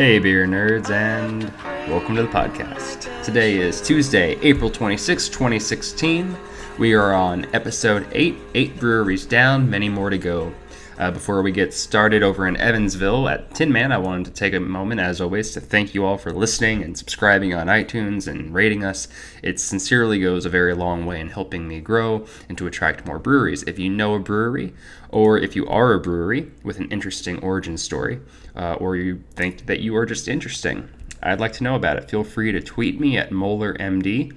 Hey, 0.00 0.18
beer 0.18 0.46
nerds, 0.46 0.88
and 0.88 1.42
welcome 1.86 2.16
to 2.16 2.22
the 2.22 2.28
podcast. 2.28 3.22
Today 3.22 3.58
is 3.58 3.82
Tuesday, 3.82 4.38
April 4.40 4.70
26, 4.70 5.28
2016. 5.28 6.34
We 6.78 6.94
are 6.94 7.12
on 7.12 7.44
episode 7.54 8.06
8, 8.12 8.34
8 8.54 8.80
breweries 8.80 9.26
down, 9.26 9.68
many 9.68 9.90
more 9.90 10.08
to 10.08 10.16
go. 10.16 10.54
Uh, 11.00 11.10
before 11.10 11.40
we 11.40 11.50
get 11.50 11.72
started 11.72 12.22
over 12.22 12.46
in 12.46 12.58
Evansville 12.58 13.26
at 13.26 13.54
Tin 13.54 13.72
Man, 13.72 13.90
I 13.90 13.96
wanted 13.96 14.26
to 14.26 14.32
take 14.32 14.52
a 14.52 14.60
moment, 14.60 15.00
as 15.00 15.18
always, 15.18 15.50
to 15.52 15.60
thank 15.60 15.94
you 15.94 16.04
all 16.04 16.18
for 16.18 16.30
listening 16.30 16.82
and 16.82 16.96
subscribing 16.96 17.54
on 17.54 17.68
iTunes 17.68 18.28
and 18.28 18.52
rating 18.52 18.84
us. 18.84 19.08
It 19.42 19.58
sincerely 19.58 20.20
goes 20.20 20.44
a 20.44 20.50
very 20.50 20.74
long 20.74 21.06
way 21.06 21.18
in 21.18 21.30
helping 21.30 21.66
me 21.66 21.80
grow 21.80 22.26
and 22.50 22.58
to 22.58 22.66
attract 22.66 23.06
more 23.06 23.18
breweries. 23.18 23.62
If 23.62 23.78
you 23.78 23.88
know 23.88 24.12
a 24.12 24.18
brewery, 24.18 24.74
or 25.08 25.38
if 25.38 25.56
you 25.56 25.66
are 25.68 25.94
a 25.94 25.98
brewery 25.98 26.52
with 26.62 26.78
an 26.78 26.90
interesting 26.90 27.38
origin 27.38 27.78
story, 27.78 28.20
uh, 28.54 28.74
or 28.74 28.94
you 28.94 29.24
think 29.30 29.64
that 29.64 29.80
you 29.80 29.96
are 29.96 30.04
just 30.04 30.28
interesting, 30.28 30.86
I'd 31.22 31.40
like 31.40 31.54
to 31.54 31.64
know 31.64 31.76
about 31.76 31.96
it. 31.96 32.10
Feel 32.10 32.24
free 32.24 32.52
to 32.52 32.60
tweet 32.60 33.00
me 33.00 33.16
at 33.16 33.30
MolarMD. 33.30 34.36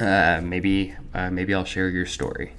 Uh, 0.00 0.40
maybe, 0.42 0.96
uh, 1.14 1.30
maybe 1.30 1.54
I'll 1.54 1.64
share 1.64 1.88
your 1.88 2.06
story. 2.06 2.55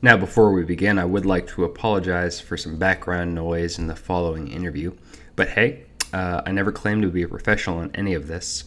Now, 0.00 0.16
before 0.16 0.52
we 0.52 0.64
begin, 0.64 0.96
I 0.96 1.04
would 1.04 1.26
like 1.26 1.48
to 1.48 1.64
apologize 1.64 2.40
for 2.40 2.56
some 2.56 2.78
background 2.78 3.34
noise 3.34 3.80
in 3.80 3.88
the 3.88 3.96
following 3.96 4.46
interview. 4.46 4.92
But 5.34 5.48
hey, 5.48 5.86
uh, 6.12 6.42
I 6.46 6.52
never 6.52 6.70
claimed 6.70 7.02
to 7.02 7.08
be 7.08 7.24
a 7.24 7.28
professional 7.28 7.80
in 7.80 7.94
any 7.96 8.14
of 8.14 8.28
this. 8.28 8.64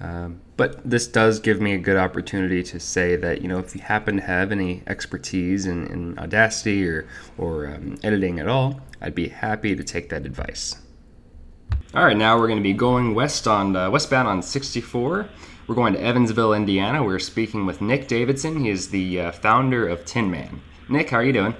Um, 0.00 0.40
but 0.56 0.80
this 0.88 1.06
does 1.06 1.38
give 1.38 1.60
me 1.60 1.74
a 1.74 1.78
good 1.78 1.96
opportunity 1.96 2.64
to 2.64 2.80
say 2.80 3.14
that, 3.14 3.42
you 3.42 3.46
know, 3.46 3.60
if 3.60 3.76
you 3.76 3.80
happen 3.80 4.16
to 4.16 4.22
have 4.22 4.50
any 4.50 4.82
expertise 4.88 5.66
in, 5.66 5.86
in 5.86 6.18
Audacity 6.18 6.84
or, 6.88 7.06
or 7.38 7.68
um, 7.68 7.96
editing 8.02 8.40
at 8.40 8.48
all, 8.48 8.80
I'd 9.00 9.14
be 9.14 9.28
happy 9.28 9.76
to 9.76 9.84
take 9.84 10.08
that 10.08 10.26
advice. 10.26 10.74
All 11.94 12.04
right, 12.04 12.16
now 12.16 12.36
we're 12.36 12.48
going 12.48 12.58
to 12.58 12.62
be 12.62 12.72
going 12.72 13.14
west 13.14 13.46
on 13.46 13.76
uh, 13.76 13.88
westbound 13.88 14.26
on 14.26 14.42
64. 14.42 15.28
We're 15.68 15.74
going 15.76 15.92
to 15.92 16.02
Evansville, 16.02 16.54
Indiana. 16.54 17.04
We're 17.04 17.20
speaking 17.20 17.66
with 17.66 17.80
Nick 17.80 18.08
Davidson. 18.08 18.64
He 18.64 18.68
is 18.68 18.88
the 18.88 19.20
uh, 19.20 19.30
founder 19.30 19.86
of 19.86 20.04
Tin 20.04 20.28
Man. 20.28 20.60
Nick, 20.88 21.10
how 21.10 21.18
are 21.18 21.24
you 21.24 21.32
doing? 21.32 21.54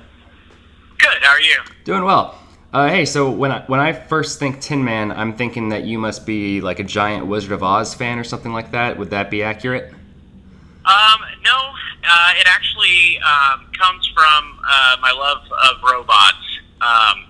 Good. 0.98 1.22
How 1.22 1.32
are 1.32 1.40
you? 1.40 1.58
Doing 1.84 2.04
well. 2.04 2.38
Uh, 2.72 2.88
hey, 2.88 3.04
so 3.04 3.30
when 3.30 3.52
I 3.52 3.62
when 3.66 3.80
I 3.80 3.92
first 3.92 4.38
think 4.38 4.60
Tin 4.60 4.82
Man, 4.82 5.12
I'm 5.12 5.36
thinking 5.36 5.68
that 5.70 5.84
you 5.84 5.98
must 5.98 6.24
be 6.24 6.60
like 6.60 6.78
a 6.78 6.84
giant 6.84 7.26
Wizard 7.26 7.52
of 7.52 7.62
Oz 7.62 7.94
fan 7.94 8.18
or 8.18 8.24
something 8.24 8.52
like 8.52 8.72
that. 8.72 8.98
Would 8.98 9.10
that 9.10 9.30
be 9.30 9.42
accurate? 9.42 9.92
Um, 10.84 11.20
no. 11.44 11.72
Uh, 12.04 12.32
it 12.36 12.46
actually 12.46 13.18
um, 13.20 13.66
comes 13.78 14.06
from 14.08 14.58
uh, 14.66 14.96
my 15.00 15.12
love 15.12 15.42
of 15.52 15.82
robots. 15.82 16.58
Um, 16.80 17.26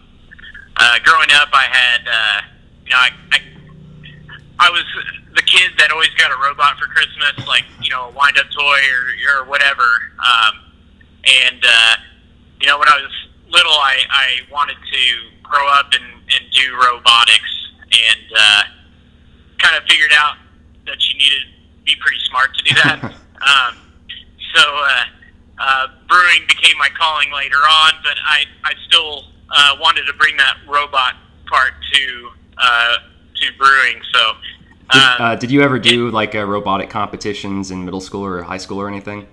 uh, 0.76 0.98
growing 1.04 1.28
up, 1.32 1.48
I 1.52 1.66
had, 1.68 2.08
uh, 2.08 2.40
you 2.84 2.90
know, 2.90 2.96
I, 2.96 3.10
I, 3.32 3.38
I 4.60 4.70
was 4.70 4.84
the 5.34 5.42
kid 5.42 5.72
that 5.78 5.90
always 5.90 6.08
got 6.10 6.30
a 6.30 6.36
robot 6.42 6.78
for 6.78 6.86
Christmas, 6.86 7.46
like 7.46 7.64
you 7.82 7.90
know, 7.90 8.08
a 8.08 8.10
wind-up 8.12 8.46
toy 8.56 8.78
or 8.78 9.40
or 9.40 9.44
whatever. 9.44 9.82
Um, 10.18 10.61
and 11.24 11.64
uh, 11.64 11.96
you 12.60 12.68
know, 12.68 12.78
when 12.78 12.88
I 12.88 12.96
was 13.02 13.12
little, 13.50 13.72
I, 13.72 13.98
I 14.08 14.26
wanted 14.50 14.76
to 14.76 15.02
grow 15.42 15.68
up 15.68 15.92
and, 15.92 16.04
and 16.04 16.50
do 16.52 16.74
robotics, 16.74 17.52
and 17.90 18.32
uh, 18.38 18.62
kind 19.58 19.76
of 19.76 19.82
figured 19.88 20.12
out 20.14 20.36
that 20.86 20.96
you 21.08 21.18
needed 21.18 21.40
to 21.42 21.84
be 21.84 21.94
pretty 22.00 22.20
smart 22.30 22.54
to 22.56 22.64
do 22.64 22.74
that. 22.82 23.04
um, 23.04 23.76
so 24.54 24.62
uh, 24.62 25.04
uh, 25.58 25.86
brewing 26.08 26.46
became 26.48 26.78
my 26.78 26.88
calling 26.96 27.32
later 27.32 27.58
on, 27.58 27.92
but 28.02 28.16
I 28.24 28.44
I 28.64 28.72
still 28.88 29.24
uh, 29.50 29.76
wanted 29.80 30.04
to 30.06 30.12
bring 30.14 30.36
that 30.36 30.58
robot 30.68 31.14
part 31.46 31.72
to 31.92 32.30
uh, 32.58 32.96
to 33.34 33.46
brewing. 33.58 34.00
So. 34.12 34.34
Did, 34.92 35.00
uh, 35.00 35.36
did 35.36 35.50
you 35.50 35.62
ever 35.62 35.78
do 35.78 36.10
like 36.10 36.34
uh, 36.34 36.44
robotic 36.44 36.90
competitions 36.90 37.70
in 37.70 37.82
middle 37.82 38.00
school 38.00 38.22
or 38.22 38.42
high 38.42 38.58
school 38.58 38.78
or 38.78 38.88
anything? 38.88 39.26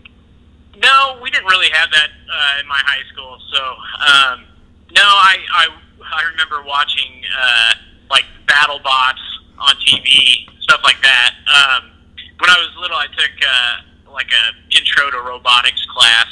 No, 0.80 1.20
we 1.22 1.30
didn't 1.30 1.48
really 1.48 1.70
have 1.72 1.90
that 1.92 2.10
uh, 2.10 2.62
in 2.62 2.68
my 2.68 2.80
high 2.86 3.04
school. 3.12 3.38
So, 3.52 3.60
um, 3.60 4.46
no, 4.92 5.04
I, 5.04 5.38
I 5.54 5.68
I 6.02 6.24
remember 6.32 6.64
watching 6.64 7.24
uh, 7.38 7.74
like 8.10 8.26
BattleBots 8.48 9.24
on 9.60 9.76
TV, 9.76 10.48
stuff 10.62 10.82
like 10.84 11.02
that. 11.02 11.36
Um, 11.48 11.92
when 12.40 12.50
I 12.50 12.58
was 12.58 12.70
little, 12.80 12.98
I 12.98 13.08
took 13.08 13.32
uh, 13.44 14.12
like 14.12 14.30
a 14.32 14.78
intro 14.78 15.12
to 15.12 15.20
robotics 15.22 15.86
class, 15.94 16.28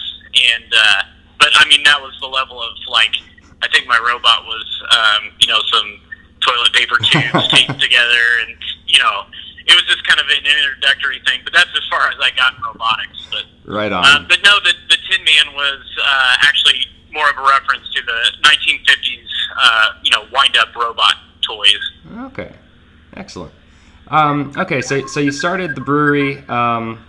and 0.55 0.71
uh, 0.73 1.01
but 1.39 1.49
I 1.55 1.67
mean 1.67 1.83
that 1.83 2.01
was 2.01 2.17
the 2.21 2.27
level 2.27 2.61
of 2.61 2.71
like 2.87 3.15
I 3.61 3.67
think 3.69 3.87
my 3.87 3.99
robot 3.99 4.45
was 4.45 4.83
um, 4.91 5.31
you 5.39 5.47
know 5.47 5.59
some 5.71 5.99
toilet 6.39 6.73
paper 6.73 6.97
tubes 6.97 7.47
taped 7.49 7.79
together, 7.81 8.23
and 8.47 8.55
you 8.87 8.99
know 8.99 9.25
it 9.67 9.75
was 9.75 9.83
just 9.85 10.05
kind 10.07 10.19
of 10.19 10.25
an 10.27 10.45
introductory 10.45 11.21
thing. 11.25 11.41
But 11.43 11.53
that's 11.53 11.69
as 11.75 11.83
far 11.89 12.07
as 12.09 12.15
I 12.21 12.31
got 12.35 12.55
in 12.55 12.61
robotics. 12.63 13.27
But 13.31 13.43
Right 13.71 13.91
on. 13.91 14.05
um, 14.05 14.25
but 14.27 14.39
no, 14.43 14.59
the, 14.63 14.73
the 14.89 14.97
Tin 15.09 15.23
Man 15.23 15.53
was 15.55 15.81
uh, 16.01 16.35
actually 16.41 16.85
more 17.11 17.29
of 17.29 17.37
a 17.37 17.41
reference 17.41 17.89
to 17.95 18.01
the 18.03 18.47
1950s, 18.47 19.27
uh, 19.61 19.89
you 20.03 20.11
know, 20.11 20.23
wind-up 20.31 20.75
robot 20.75 21.15
toys. 21.41 21.79
Okay, 22.31 22.51
excellent. 23.15 23.51
Um, 24.09 24.53
okay, 24.57 24.81
so 24.81 25.05
so 25.07 25.19
you 25.19 25.31
started 25.31 25.75
the 25.75 25.81
brewery 25.81 26.37
um, 26.47 27.03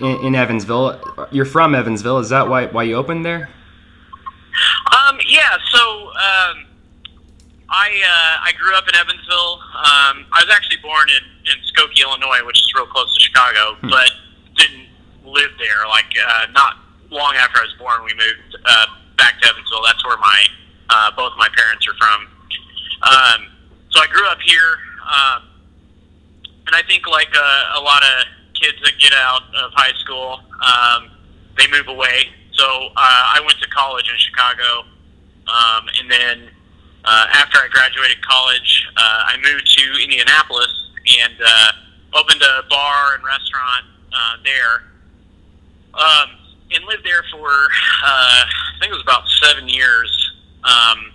in, 0.00 0.26
in 0.26 0.34
Evansville. 0.34 1.00
You're 1.30 1.44
from 1.44 1.74
Evansville. 1.74 2.18
Is 2.18 2.30
that 2.30 2.48
why 2.48 2.66
why 2.66 2.82
you 2.82 2.96
opened 2.96 3.24
there? 3.24 3.48
Um, 5.08 5.18
yeah, 5.26 5.56
so 5.70 6.08
um, 6.10 6.63
I 7.74 7.90
uh, 7.90 8.46
I 8.46 8.52
grew 8.54 8.70
up 8.78 8.86
in 8.86 8.94
Evansville. 8.94 9.58
Um, 9.74 10.30
I 10.30 10.46
was 10.46 10.50
actually 10.54 10.78
born 10.78 11.10
in, 11.10 11.24
in 11.50 11.58
Skokie, 11.74 12.06
Illinois, 12.06 12.46
which 12.46 12.62
is 12.62 12.70
real 12.70 12.86
close 12.86 13.10
to 13.10 13.20
Chicago, 13.20 13.74
but 13.82 14.14
didn't 14.54 14.86
live 15.26 15.50
there. 15.58 15.82
Like 15.90 16.06
uh, 16.14 16.46
not 16.54 16.78
long 17.10 17.34
after 17.34 17.58
I 17.58 17.66
was 17.66 17.74
born, 17.74 18.06
we 18.06 18.14
moved 18.14 18.54
uh, 18.62 18.86
back 19.18 19.42
to 19.42 19.48
Evansville. 19.50 19.82
That's 19.82 20.06
where 20.06 20.16
my 20.18 20.46
uh, 20.88 21.10
both 21.18 21.34
my 21.36 21.50
parents 21.50 21.82
are 21.90 21.98
from. 21.98 22.20
Um, 23.02 23.40
so 23.90 23.98
I 23.98 24.06
grew 24.06 24.26
up 24.30 24.38
here, 24.38 24.78
um, 25.02 25.42
and 26.70 26.78
I 26.78 26.82
think 26.86 27.10
like 27.10 27.34
uh, 27.34 27.80
a 27.80 27.82
lot 27.82 28.06
of 28.06 28.30
kids 28.54 28.78
that 28.86 28.94
get 29.02 29.12
out 29.18 29.50
of 29.50 29.74
high 29.74 29.98
school, 29.98 30.38
um, 30.62 31.10
they 31.58 31.66
move 31.74 31.88
away. 31.90 32.30
So 32.54 32.94
uh, 32.94 33.34
I 33.34 33.42
went 33.44 33.58
to 33.58 33.68
college 33.74 34.06
in 34.06 34.14
Chicago, 34.14 34.86
um, 35.50 35.90
and 35.98 36.06
then 36.06 36.53
uh, 37.04 37.26
after 37.32 37.58
I 37.58 37.68
graduated 37.68 38.20
college, 38.22 38.88
uh, 38.96 39.32
I 39.32 39.36
moved 39.42 39.66
to 39.78 40.02
Indianapolis 40.02 40.90
and 41.22 41.34
uh, 41.44 41.72
opened 42.14 42.42
a 42.42 42.62
bar 42.68 43.14
and 43.14 43.24
restaurant 43.24 43.84
uh, 44.12 44.36
there. 44.44 44.84
Um, 45.94 46.44
and 46.74 46.84
lived 46.86 47.04
there 47.04 47.22
for 47.30 47.48
uh, 47.48 48.42
I 48.44 48.76
think 48.80 48.90
it 48.90 48.94
was 48.94 49.02
about 49.02 49.28
seven 49.42 49.68
years. 49.68 50.10
Um, 50.64 51.12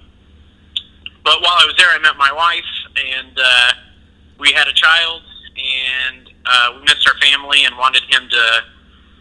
but 1.23 1.41
while 1.41 1.57
I 1.59 1.65
was 1.65 1.75
there, 1.77 1.89
I 1.89 1.99
met 1.99 2.15
my 2.17 2.31
wife, 2.31 2.71
and 2.95 3.37
uh, 3.37 3.71
we 4.39 4.51
had 4.53 4.67
a 4.67 4.73
child, 4.73 5.21
and 5.57 6.29
uh, 6.45 6.73
we 6.75 6.81
missed 6.83 7.07
our 7.07 7.17
family 7.17 7.65
and 7.65 7.77
wanted 7.77 8.03
him 8.03 8.29
to 8.29 8.63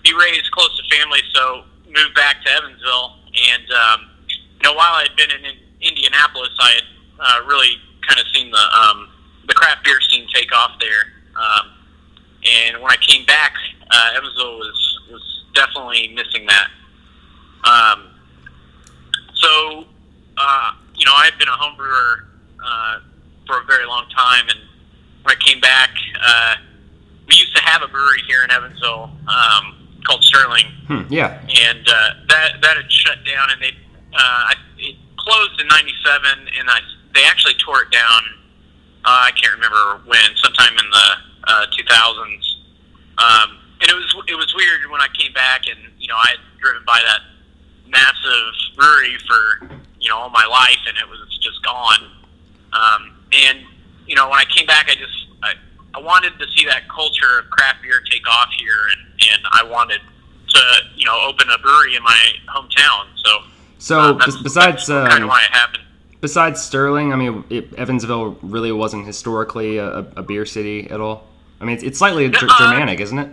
be 0.05 0.15
raised 0.15 0.51
close 0.53 0.71
to 0.79 0.97
family. 0.97 1.21
So 1.35 1.65
moved 1.87 2.15
back 2.15 2.45
to 2.45 2.51
Evansville, 2.51 3.17
and 3.51 3.65
um, 3.73 4.11
you 4.29 4.63
know, 4.65 4.75
while 4.75 4.95
I 4.95 5.07
had 5.09 5.17
been 5.17 5.31
in 5.31 5.57
Indianapolis, 5.99 6.51
I 6.61 6.73
had 6.75 6.85
uh, 7.21 7.47
really 7.47 7.77
kind 8.07 8.21
of 8.21 8.27
seen 8.35 8.51
the 8.51 8.79
um, 8.79 9.09
the 9.47 9.55
craft 9.55 9.85
beer 9.85 10.01
scene 10.01 10.27
take 10.33 10.55
off 10.55 10.73
there. 10.81 11.13
Um, 11.37 11.73
and 12.45 12.83
when 12.83 12.91
I 12.93 12.97
came 12.97 13.25
back, 13.27 13.55
uh, 13.91 14.11
Evansville 14.17 14.59
was 14.59 15.01
was 15.11 15.45
definitely 15.55 16.15
missing 16.15 16.47
that. 16.47 16.69
Um, 17.65 18.11
so, 19.35 19.85
uh, 20.37 20.73
you 20.95 21.05
know, 21.05 21.13
I 21.15 21.25
had 21.25 21.39
been 21.39 21.49
a 21.49 21.53
home 21.57 21.77
brewer 21.77 22.29
uh, 22.65 23.01
for 23.47 23.61
a 23.61 23.65
very 23.65 23.87
long 23.87 24.07
time, 24.17 24.49
and 24.49 24.59
when 25.23 25.35
I 25.37 25.41
came 25.45 25.61
back, 25.61 25.91
uh, 26.21 26.55
we 27.27 27.35
used 27.35 27.55
to 27.57 27.63
have 27.63 27.83
a 27.83 27.89
brewery 27.89 28.23
here 28.27 28.45
in 28.45 28.51
Evansville 28.51 29.11
um, 29.29 29.89
called 30.05 30.23
Sterling, 30.25 30.67
Hmm, 30.87 31.03
yeah. 31.13 31.41
and 31.49 31.87
uh, 31.89 32.11
that 32.29 32.63
that 32.63 32.77
had 32.77 32.91
shut 32.91 33.19
down, 33.27 33.49
and 33.53 33.61
they 33.61 33.69
uh, 34.15 34.19
I, 34.19 34.55
it 34.79 34.97
closed 35.29 35.61
in 35.61 35.69
'97, 35.69 36.49
and 36.59 36.71
I 36.71 36.81
they 37.15 37.25
actually 37.25 37.55
tore 37.61 37.83
it 37.83 37.91
down. 37.91 38.23
Uh, 39.05 39.29
I 39.29 39.31
can't 39.33 39.55
remember 39.55 40.01
when, 40.07 40.37
sometime 40.37 40.73
in 40.77 40.89
the 40.91 41.09
uh, 41.49 41.67
2000s. 41.73 42.45
Um, 43.19 43.59
and 43.81 43.91
it 43.91 43.95
was 43.95 44.15
it 44.27 44.35
was 44.35 44.55
weird 44.55 44.91
when 44.91 45.01
I 45.01 45.09
came 45.15 45.33
back, 45.33 45.69
and 45.69 45.79
you 45.99 46.09
know 46.09 46.17
I 46.17 46.37
had 46.37 46.41
driven 46.61 46.83
by 46.87 47.01
that 47.05 47.21
massive 47.87 48.55
brewery 48.77 49.17
for 49.27 49.77
you 50.01 50.09
know 50.09 50.17
all 50.17 50.31
my 50.31 50.47
life, 50.47 50.81
and 50.87 50.97
it 50.97 51.09
was 51.09 51.21
just 51.43 51.63
gone. 51.63 52.11
Um, 52.73 53.17
and 53.33 53.59
you 54.07 54.15
know 54.15 54.29
when 54.29 54.39
I 54.39 54.45
came 54.45 54.67
back, 54.67 54.89
I 54.91 54.95
just 54.95 55.27
I, 55.43 55.55
I 55.95 56.01
wanted 56.01 56.39
to 56.39 56.47
see 56.57 56.67
that 56.67 56.89
culture 56.89 57.39
of 57.39 57.51
craft 57.51 57.83
beer 57.83 58.01
take 58.11 58.27
off 58.29 58.51
here, 58.59 58.81
and 58.97 59.03
and 59.33 59.43
I 59.53 59.63
wanted 59.63 60.01
to 60.49 60.63
you 60.97 61.07
know 61.07 61.19
open 61.27 61.49
a 61.51 61.59
brewery 61.59 61.97
in 61.97 62.03
my 62.03 62.19
hometown. 62.49 63.07
So 63.17 63.43
So 63.79 63.99
uh, 64.01 64.13
bes- 64.15 64.43
besides 64.43 64.87
kind 64.89 65.13
um, 65.13 65.23
of 65.25 65.29
why 65.29 65.43
it 65.45 65.51
happened. 65.53 65.85
besides 66.21 66.61
Sterling, 66.63 67.13
I 67.13 67.17
mean, 67.17 67.45
it, 67.51 67.73
Evansville 67.75 68.37
really 68.43 68.73
wasn't 68.73 69.07
historically 69.07 69.79
a, 69.79 69.99
a 70.17 70.23
beer 70.23 70.45
city 70.47 70.89
at 70.91 71.01
all. 71.01 71.27
I 71.61 71.65
mean, 71.65 71.75
it's, 71.77 71.85
it's 71.85 71.99
slightly 71.99 72.27
uh, 72.27 72.31
Germanic, 72.59 73.01
isn't 73.01 73.19
it? 73.19 73.29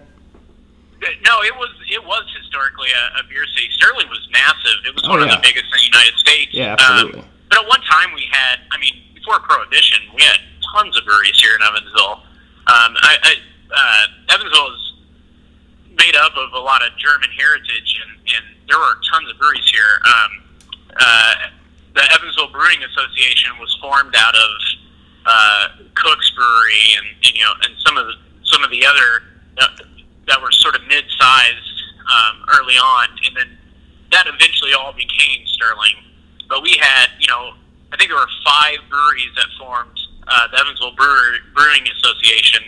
No, 1.24 1.42
it 1.44 1.54
was 1.56 1.70
it 1.92 2.04
was 2.04 2.26
historically 2.42 2.90
a, 2.90 3.20
a 3.20 3.24
beer 3.30 3.46
city. 3.56 3.70
Sterling 3.72 4.08
was 4.10 4.28
massive. 4.32 4.82
It 4.88 4.94
was 4.96 5.04
Oh, 5.06 5.10
one 5.12 5.20
yeah. 5.20 5.26
of 5.36 5.42
the 5.42 5.42
biggest 5.46 5.66
in 5.66 5.78
the 5.78 5.86
United 5.86 6.18
States. 6.18 6.52
Yeah, 6.54 6.76
absolutely. 6.80 7.20
Um, 7.22 7.28
but 7.50 7.60
at 7.62 7.68
one 7.68 7.82
time 7.82 8.14
we 8.16 8.26
had, 8.32 8.60
I 8.72 8.78
mean, 8.80 8.94
before 9.14 9.40
Prohibition, 9.42 10.00
we 10.16 10.24
had 10.24 10.40
tons 10.74 10.98
of 10.98 11.06
breweries 11.06 11.38
here 11.40 11.54
in 11.56 11.62
Evansville. 11.62 12.24
Um, 12.66 12.98
I, 13.06 13.18
I, 13.22 13.34
uh, 13.70 14.34
Evansville 14.34 14.74
is 14.74 14.94
made 15.98 16.16
up 16.16 16.34
of 16.36 16.54
a 16.54 16.60
lot 16.60 16.84
of 16.84 16.96
German 16.98 17.30
heritage, 17.38 18.00
and, 18.04 18.12
and 18.36 18.44
there 18.68 18.78
were 18.78 18.96
tons 19.12 19.30
of 19.30 19.38
breweries 19.38 19.70
here. 19.70 20.00
Um, 20.06 20.32
uh, 20.96 21.36
the 21.96 22.04
Evansville 22.14 22.52
Brewing 22.52 22.84
Association 22.84 23.52
was 23.60 23.76
formed 23.82 24.16
out 24.18 24.36
of 24.36 24.52
uh, 25.26 25.68
Cook's 25.96 26.32
Brewery, 26.36 26.98
and, 26.98 27.08
and 27.24 27.34
you 27.36 27.44
know, 27.44 27.54
and 27.64 27.74
some 27.86 27.98
of 27.98 28.06
the 28.08 28.14
some 28.44 28.64
of 28.64 28.70
the 28.70 28.86
other 28.86 29.24
uh, 29.58 29.68
that 30.28 30.42
were 30.42 30.52
sort 30.52 30.76
of 30.76 30.82
mid-sized 30.88 31.76
um, 32.06 32.46
early 32.54 32.76
on, 32.76 33.10
and 33.26 33.36
then 33.36 33.58
that 34.12 34.28
eventually 34.28 34.74
all 34.74 34.94
became 34.94 35.46
Sterling. 35.48 35.98
But 36.48 36.62
we 36.62 36.78
had, 36.80 37.10
you 37.20 37.28
know, 37.28 37.54
I 37.92 37.98
think 37.98 38.10
there 38.10 38.20
were 38.20 38.30
five 38.46 38.78
breweries 38.90 39.34
that 39.36 39.48
formed 39.58 39.98
uh, 40.28 40.48
the 40.52 40.60
Evansville 40.60 40.96
Brewer, 40.96 41.42
Brewing 41.56 41.88
Association, 41.90 42.64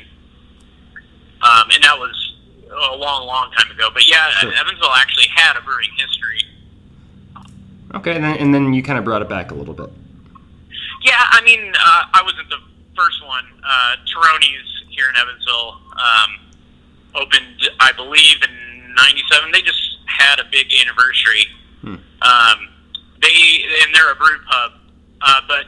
um, 1.42 1.70
and 1.74 1.84
that 1.84 1.98
was 1.98 2.37
a 2.72 2.96
long, 2.96 3.26
long 3.26 3.52
time 3.52 3.72
ago. 3.72 3.90
But 3.94 4.08
yeah, 4.08 4.30
Sure. 4.40 4.54
Evansville 4.54 4.94
actually 4.96 5.28
had 5.34 5.58
a 5.58 5.62
brewing 5.62 5.90
history. 5.98 6.42
Okay, 7.96 8.16
and 8.16 8.24
then, 8.24 8.38
and 8.38 8.54
then 8.54 8.74
you 8.74 8.84
kind 8.84 9.00
of 9.00 9.06
brought 9.06 9.22
it 9.22 9.30
back 9.30 9.52
a 9.52 9.56
little 9.56 9.74
bit. 9.74 9.90
Yeah, 11.04 11.14
I 11.32 11.42
mean, 11.44 11.74
uh, 11.74 12.04
I 12.14 12.22
wasn't 12.24 12.50
the 12.50 12.60
first 12.96 13.26
one. 13.26 13.46
Uh, 13.64 13.96
Turoni's 14.06 14.84
here 14.90 15.08
in 15.10 15.16
Evansville 15.16 15.80
um, 15.94 16.40
opened, 17.16 17.70
I 17.80 17.92
believe, 17.94 18.42
in 18.44 18.94
'97. 18.96 19.52
They 19.52 19.62
just 19.62 19.98
had 20.06 20.40
a 20.40 20.44
big 20.52 20.68
anniversary. 20.82 21.46
Hmm. 21.82 21.96
Um, 22.22 22.70
they 23.22 23.64
and 23.86 23.96
they're 23.96 24.12
a 24.12 24.16
brew 24.16 24.38
pub, 24.50 24.72
uh, 25.22 25.42
but 25.48 25.66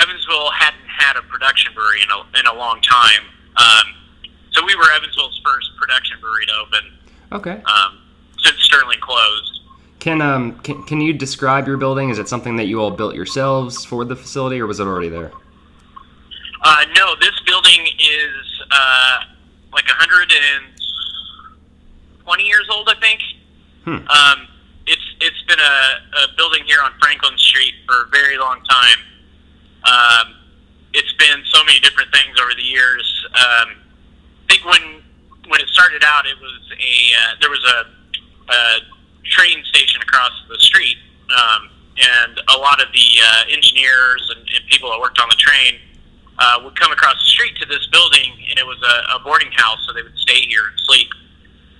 Evansville 0.00 0.50
hadn't 0.52 0.86
had 0.86 1.16
a 1.16 1.22
production 1.22 1.72
brewery 1.74 2.02
in 2.02 2.08
a, 2.10 2.38
in 2.38 2.46
a 2.46 2.54
long 2.58 2.80
time. 2.82 3.24
Um, 3.56 3.94
so 4.52 4.64
we 4.64 4.74
were 4.76 4.90
Evansville's 4.96 5.40
first 5.44 5.70
production 5.78 6.18
brewery 6.20 6.46
to 6.46 6.52
open 6.54 6.92
Okay. 7.32 7.60
um, 7.64 7.98
since 8.42 8.58
Sterling 8.62 9.00
closed. 9.00 9.60
Can 9.98 10.20
um 10.20 10.58
can, 10.60 10.82
can 10.84 11.00
you 11.00 11.12
describe 11.12 11.66
your 11.68 11.76
building? 11.76 12.10
Is 12.10 12.18
it 12.18 12.28
something 12.28 12.56
that 12.56 12.66
you 12.66 12.80
all 12.80 12.90
built 12.90 13.14
yourselves 13.14 13.84
for 13.84 14.04
the 14.04 14.16
facility, 14.16 14.60
or 14.60 14.66
was 14.66 14.80
it 14.80 14.84
already 14.84 15.08
there? 15.08 15.30
Uh, 16.64 16.84
no, 16.96 17.14
this 17.20 17.38
building 17.46 17.86
is 17.98 18.62
uh, 18.70 19.20
like 19.72 19.86
120 19.88 22.44
years 22.44 22.68
old, 22.70 22.88
I 22.88 22.94
think. 23.00 23.20
Hmm. 23.84 24.06
Um, 24.08 24.48
it's 24.86 25.14
it's 25.20 25.42
been 25.42 25.58
a, 25.60 25.98
a 26.24 26.28
building 26.36 26.64
here 26.66 26.80
on 26.82 26.92
Franklin 27.00 27.36
Street 27.38 27.74
for 27.86 28.02
a 28.02 28.06
very 28.08 28.36
long 28.38 28.60
time. 28.68 28.98
Um, 29.84 30.34
it's 30.94 31.12
been 31.14 31.42
so 31.46 31.64
many 31.64 31.78
different 31.80 32.12
things 32.12 32.38
over 32.40 32.52
the 32.56 32.62
years. 32.62 33.26
Um, 33.34 33.76
think 34.48 34.64
when 34.64 35.02
when 35.48 35.60
it 35.60 35.68
started 35.68 36.02
out, 36.04 36.26
it 36.26 36.38
was 36.40 36.60
a 36.72 36.94
uh, 37.16 37.34
there 37.40 37.50
was 37.50 37.64
a, 37.64 37.78
a 38.52 38.60
train 39.24 39.64
station 39.64 40.00
across 40.02 40.32
the 40.48 40.58
street, 40.58 40.96
um, 41.30 41.70
and 41.98 42.40
a 42.54 42.58
lot 42.58 42.80
of 42.80 42.88
the 42.92 43.08
uh, 43.22 43.44
engineers 43.50 44.32
and, 44.36 44.48
and 44.54 44.66
people 44.70 44.90
that 44.90 45.00
worked 45.00 45.20
on 45.20 45.28
the 45.28 45.36
train 45.36 45.80
uh, 46.38 46.60
would 46.64 46.78
come 46.78 46.92
across 46.92 47.14
the 47.14 47.28
street 47.28 47.56
to 47.56 47.66
this 47.66 47.86
building, 47.88 48.32
and 48.50 48.58
it 48.58 48.66
was 48.66 48.80
a, 48.82 49.16
a 49.16 49.18
boarding 49.24 49.52
house, 49.52 49.78
so 49.86 49.92
they 49.92 50.02
would 50.02 50.18
stay 50.18 50.40
here 50.46 50.66
and 50.68 50.78
sleep. 50.80 51.08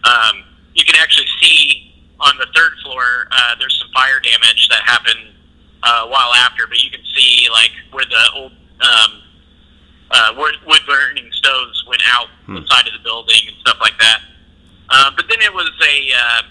Um, 0.05 0.45
you 0.75 0.85
can 0.85 0.97
actually 1.01 1.29
see 1.41 1.93
on 2.21 2.37
the 2.39 2.47
third 2.55 2.73
floor 2.83 3.29
uh, 3.31 3.55
there's 3.59 3.79
some 3.79 3.91
fire 3.93 4.21
damage 4.21 4.69
that 4.69 4.83
happened 4.85 5.35
uh, 5.83 6.03
a 6.05 6.09
while 6.09 6.33
after, 6.35 6.67
but 6.67 6.83
you 6.83 6.91
can 6.91 7.03
see 7.15 7.49
like 7.51 7.73
where 7.91 8.05
the 8.05 8.25
old 8.35 8.53
um, 8.83 9.23
out 12.13 12.29
Hmm. 12.47 12.55
the 12.57 12.67
side 12.67 12.87
of 12.87 12.93
the 12.93 12.99
building 13.05 13.41
and 13.49 13.57
stuff 13.61 13.79
like 13.81 13.99
that. 13.99 14.21
Uh, 14.91 15.11
but 15.17 15.27
then 15.29 15.41
it 15.41 15.53
was 15.53 15.71
a 15.81 15.97
uh, 16.13 16.43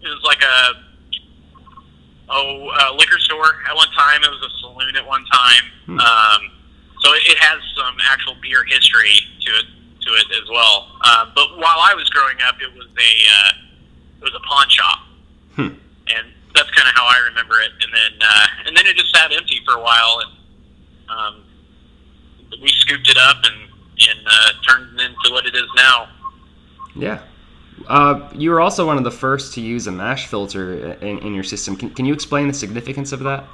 it 0.00 0.08
was 0.08 0.22
like 0.24 0.42
a 0.42 0.74
oh 2.28 2.70
a 2.90 2.94
liquor 2.96 3.18
store 3.18 3.54
at 3.68 3.74
one 3.76 3.88
time. 3.92 4.22
It 4.22 4.30
was 4.30 4.42
a 4.42 4.50
saloon 4.60 4.96
at 4.96 5.06
one 5.06 5.24
time. 5.32 5.64
Hmm. 5.86 5.98
Um, 6.00 6.40
so 7.00 7.12
it, 7.14 7.22
it 7.26 7.38
has 7.38 7.58
some 7.76 7.96
actual 8.08 8.36
beer 8.40 8.64
history 8.64 9.18
to 9.40 9.50
it 9.58 9.66
to 10.02 10.10
it 10.14 10.26
as 10.42 10.48
well. 10.50 10.92
Uh, 11.02 11.26
but 11.34 11.56
while 11.58 11.80
I 11.82 11.94
was 11.94 12.08
growing 12.10 12.36
up, 12.46 12.56
it 12.60 12.72
was 12.74 12.86
a 12.86 13.12
uh, 13.28 13.52
it 14.20 14.24
was 14.24 14.34
a 14.34 14.40
pawn 14.46 14.68
shop, 14.68 14.98
Hmm. 15.56 15.74
and 16.14 16.26
that's 16.54 16.70
kind 16.70 16.88
of 16.88 16.94
how 16.94 17.04
I 17.06 17.18
remember 17.28 17.60
it. 17.60 17.72
And 17.82 17.90
then 17.92 18.12
uh, 18.22 18.46
and 18.66 18.76
then 18.76 18.86
it 18.86 18.96
just 18.96 19.14
sat 19.14 19.32
empty 19.32 19.60
for 19.64 19.74
a 19.74 19.80
while, 19.82 20.22
and 20.22 20.32
um, 21.10 21.34
we 22.62 22.68
scooped 22.68 23.08
it 23.10 23.18
up 23.18 23.38
and 23.44 23.68
and 24.08 24.20
uh, 24.26 24.48
turned 24.68 25.00
it 25.00 25.04
into 25.04 25.32
what 25.32 25.46
it 25.46 25.54
is 25.54 25.68
now. 25.76 26.08
Yeah. 26.94 27.22
Uh, 27.88 28.28
you 28.34 28.50
were 28.50 28.60
also 28.60 28.86
one 28.86 28.98
of 28.98 29.04
the 29.04 29.10
first 29.10 29.54
to 29.54 29.60
use 29.60 29.86
a 29.86 29.92
mash 29.92 30.26
filter 30.26 30.92
in, 30.94 31.18
in 31.18 31.34
your 31.34 31.42
system. 31.42 31.76
Can, 31.76 31.90
can 31.90 32.04
you 32.04 32.12
explain 32.12 32.46
the 32.48 32.54
significance 32.54 33.12
of 33.12 33.20
that? 33.20 33.44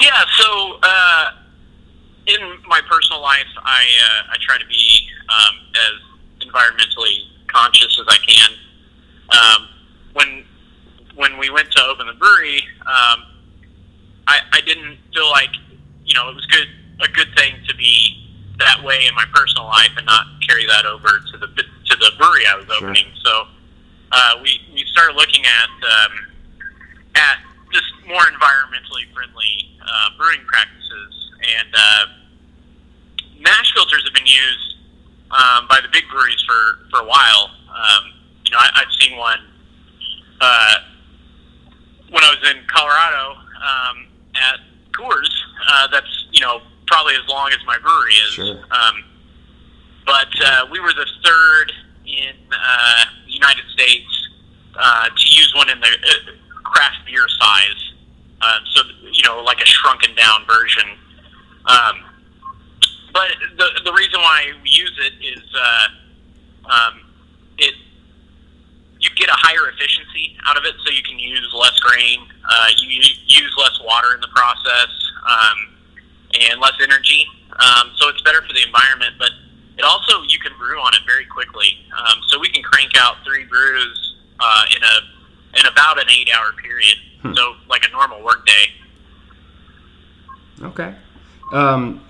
Yeah, 0.00 0.24
so 0.38 0.78
uh, 0.82 1.30
in 2.26 2.58
my 2.66 2.80
personal 2.88 3.20
life, 3.20 3.46
I 3.64 3.84
uh, 4.04 4.32
I 4.32 4.36
try 4.40 4.58
to 4.58 4.66
be 4.66 5.08
um, 5.28 5.56
as 5.74 6.46
environmentally 6.46 7.28
conscious 7.48 7.98
as 8.00 8.06
I 8.08 8.16
can. 8.26 8.50
Um, 9.30 9.68
when 10.12 10.44
when 11.14 11.38
we 11.38 11.50
went 11.50 11.70
to 11.72 11.82
open 11.84 12.06
the 12.06 12.14
brewery, 12.14 12.62
um, 12.80 13.24
I 14.26 14.40
I 14.52 14.60
didn't 14.64 14.98
feel 15.14 15.30
like 15.30 15.50
you 16.04 16.14
know 16.14 16.28
it 16.30 16.34
was 16.34 16.46
good 16.46 16.68
a 17.00 17.08
good 17.08 17.28
thing 17.36 17.54
to 17.68 17.76
be 17.76 18.27
that 18.58 18.82
way 18.82 19.06
in 19.06 19.14
my 19.14 19.24
personal 19.34 19.66
life 19.66 19.90
and 19.96 20.06
not 20.06 20.26
carry 20.46 20.66
that 20.66 20.84
over 20.86 21.20
to 21.32 21.38
the 21.38 21.46
to 21.46 21.96
the 21.96 22.10
brewery 22.18 22.46
I 22.46 22.56
was 22.56 22.66
Sure. 22.66 22.76
opening. 22.90 23.06
So 23.24 23.46
uh, 24.12 24.32
we 24.42 24.60
we 24.74 24.84
started 24.86 25.14
looking 25.16 25.44
at 25.46 25.70
um, 25.86 26.12
at 27.14 27.38
just 27.72 27.86
more 28.06 28.22
environmentally 28.22 29.06
friendly 29.14 29.70
uh, 29.82 30.10
brewing 30.16 30.40
practices, 30.46 31.30
and 31.58 31.68
uh, 31.74 32.04
mash 33.40 33.72
filters 33.74 34.02
have 34.04 34.14
been 34.14 34.26
used 34.26 34.76
um, 35.30 35.66
by 35.68 35.80
the 35.80 35.88
big 35.92 36.04
breweries 36.10 36.42
for 36.46 36.78
for 36.90 37.00
a 37.00 37.06
while. 37.06 37.50
Um, 37.68 38.12
you 38.44 38.50
know, 38.52 38.58
I, 38.58 38.70
I've 38.82 38.92
seen 38.98 39.16
one 39.16 39.38
uh, 40.40 40.74
when 42.10 42.24
I 42.24 42.30
was 42.34 42.50
in 42.50 42.62
Colorado 42.66 43.38
um, 43.62 44.06
at 44.34 44.60
Coors. 44.92 45.30
Uh, 45.68 45.86
that's 45.88 46.26
you 46.32 46.40
know 46.40 46.62
probably 46.88 47.14
as 47.14 47.28
long 47.28 47.50
as 47.52 47.58
my 47.66 47.78
brewery 47.78 48.14
is. 48.14 48.30
Sure. 48.32 48.64
Um, 48.70 49.04
but 50.06 50.28
uh, 50.44 50.66
we 50.72 50.80
were 50.80 50.92
the 50.92 51.06
third 51.24 51.72
in 52.06 52.34
uh, 52.50 53.04
the 53.26 53.32
United 53.32 53.64
States 53.72 54.28
uh, 54.74 55.08
to 55.08 55.26
use 55.28 55.52
one 55.54 55.68
in 55.70 55.78
the 55.80 55.86
uh, 55.86 56.32
craft 56.64 56.96
beer 57.06 57.26
size. 57.28 57.92
Um, 58.40 58.64
so 58.74 58.82
you 59.12 59.22
know, 59.24 59.42
like 59.42 59.60
a 59.60 59.66
shrunken 59.66 60.14
down 60.14 60.46
version. 60.46 60.88
Um, 61.66 62.04
but 63.12 63.28
the 63.56 63.80
the 63.84 63.92
reason 63.92 64.20
why 64.20 64.52
we 64.62 64.70
use 64.70 64.96
it 65.02 65.12
is 65.20 65.42
uh, 65.54 65.88
um, 66.70 67.00
it 67.58 67.74
you 69.00 69.10
get 69.16 69.28
a 69.28 69.36
higher 69.36 69.68
efficiency 69.70 70.36
out 70.46 70.56
of 70.56 70.64
it, 70.64 70.74
so 70.84 70.90
you 70.90 71.02
can 71.02 71.18
use 71.18 71.46
less 71.54 71.78
grain, 71.80 72.20
uh, 72.48 72.68
you, 72.78 72.88
you 72.88 73.14
use 73.26 73.54
less 73.58 73.78
water 73.84 74.14
in 74.14 74.20
the 74.20 74.28
process, 74.34 74.90
um, 75.26 75.77
and 76.34 76.60
less 76.60 76.74
energy. 76.82 77.26
Um, 77.58 77.90
so 77.96 78.08
it's 78.08 78.22
better 78.22 78.42
for 78.42 78.52
the 78.52 78.62
environment, 78.66 79.14
but 79.18 79.30
it 79.76 79.84
also 79.84 80.22
you 80.22 80.38
can 80.38 80.52
brew 80.58 80.78
on 80.80 80.94
it 80.94 81.00
very 81.06 81.24
quickly. 81.24 81.78
Um, 81.96 82.20
so 82.28 82.38
we 82.38 82.50
can 82.50 82.62
crank 82.62 82.92
out 82.96 83.16
three 83.24 83.44
brews 83.44 84.16
uh, 84.40 84.64
in 84.76 84.82
a 84.82 85.58
in 85.58 85.66
about 85.66 85.98
an 85.98 86.08
eight 86.10 86.28
hour 86.36 86.52
period. 86.52 86.98
Hmm. 87.22 87.34
So 87.34 87.56
like 87.68 87.86
a 87.86 87.90
normal 87.90 88.22
work 88.22 88.46
day. 88.46 88.72
Okay. 90.62 90.94
Um, 91.52 92.04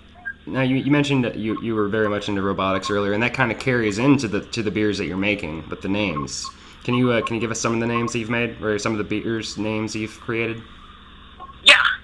now 0.46 0.62
you, 0.62 0.76
you 0.76 0.90
mentioned 0.90 1.24
that 1.24 1.36
you, 1.36 1.60
you 1.62 1.74
were 1.74 1.88
very 1.88 2.08
much 2.08 2.28
into 2.28 2.42
robotics 2.42 2.90
earlier, 2.90 3.12
and 3.12 3.22
that 3.22 3.34
kind 3.34 3.52
of 3.52 3.58
carries 3.58 3.98
into 3.98 4.28
the 4.28 4.40
to 4.40 4.62
the 4.62 4.70
beers 4.70 4.98
that 4.98 5.06
you're 5.06 5.16
making 5.16 5.64
but 5.68 5.82
the 5.82 5.88
names. 5.88 6.48
Can 6.84 6.94
you 6.94 7.12
uh, 7.12 7.22
can 7.22 7.34
you 7.34 7.40
give 7.40 7.50
us 7.50 7.60
some 7.60 7.74
of 7.74 7.80
the 7.80 7.86
names 7.86 8.12
that 8.12 8.18
you've 8.18 8.30
made, 8.30 8.62
or 8.62 8.78
some 8.78 8.92
of 8.92 8.98
the 8.98 9.04
beers 9.04 9.58
names 9.58 9.94
you've 9.94 10.18
created? 10.20 10.62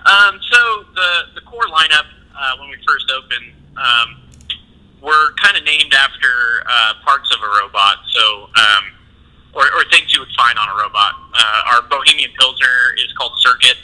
Um, 0.05 0.41
so 0.51 0.85
the 0.95 1.11
the 1.35 1.41
core 1.43 1.67
lineup 1.69 2.07
uh, 2.37 2.57
when 2.61 2.69
we 2.71 2.77
first 2.87 3.11
opened 3.11 3.53
um, 3.77 4.21
were 5.01 5.33
kind 5.43 5.57
of 5.57 5.65
named 5.65 5.95
after 5.95 6.65
uh, 6.69 6.95
parts 7.05 7.35
of 7.35 7.43
a 7.43 7.49
robot. 7.61 7.99
So 8.13 8.49
um, 8.57 8.85
or, 9.55 9.63
or 9.63 9.85
things 9.91 10.13
you 10.13 10.21
would 10.21 10.35
find 10.37 10.59
on 10.59 10.69
a 10.69 10.83
robot. 10.83 11.15
Uh, 11.33 11.73
our 11.73 11.83
Bohemian 11.83 12.31
Pilsner 12.39 12.95
is 12.99 13.13
called 13.17 13.33
Circuit. 13.39 13.77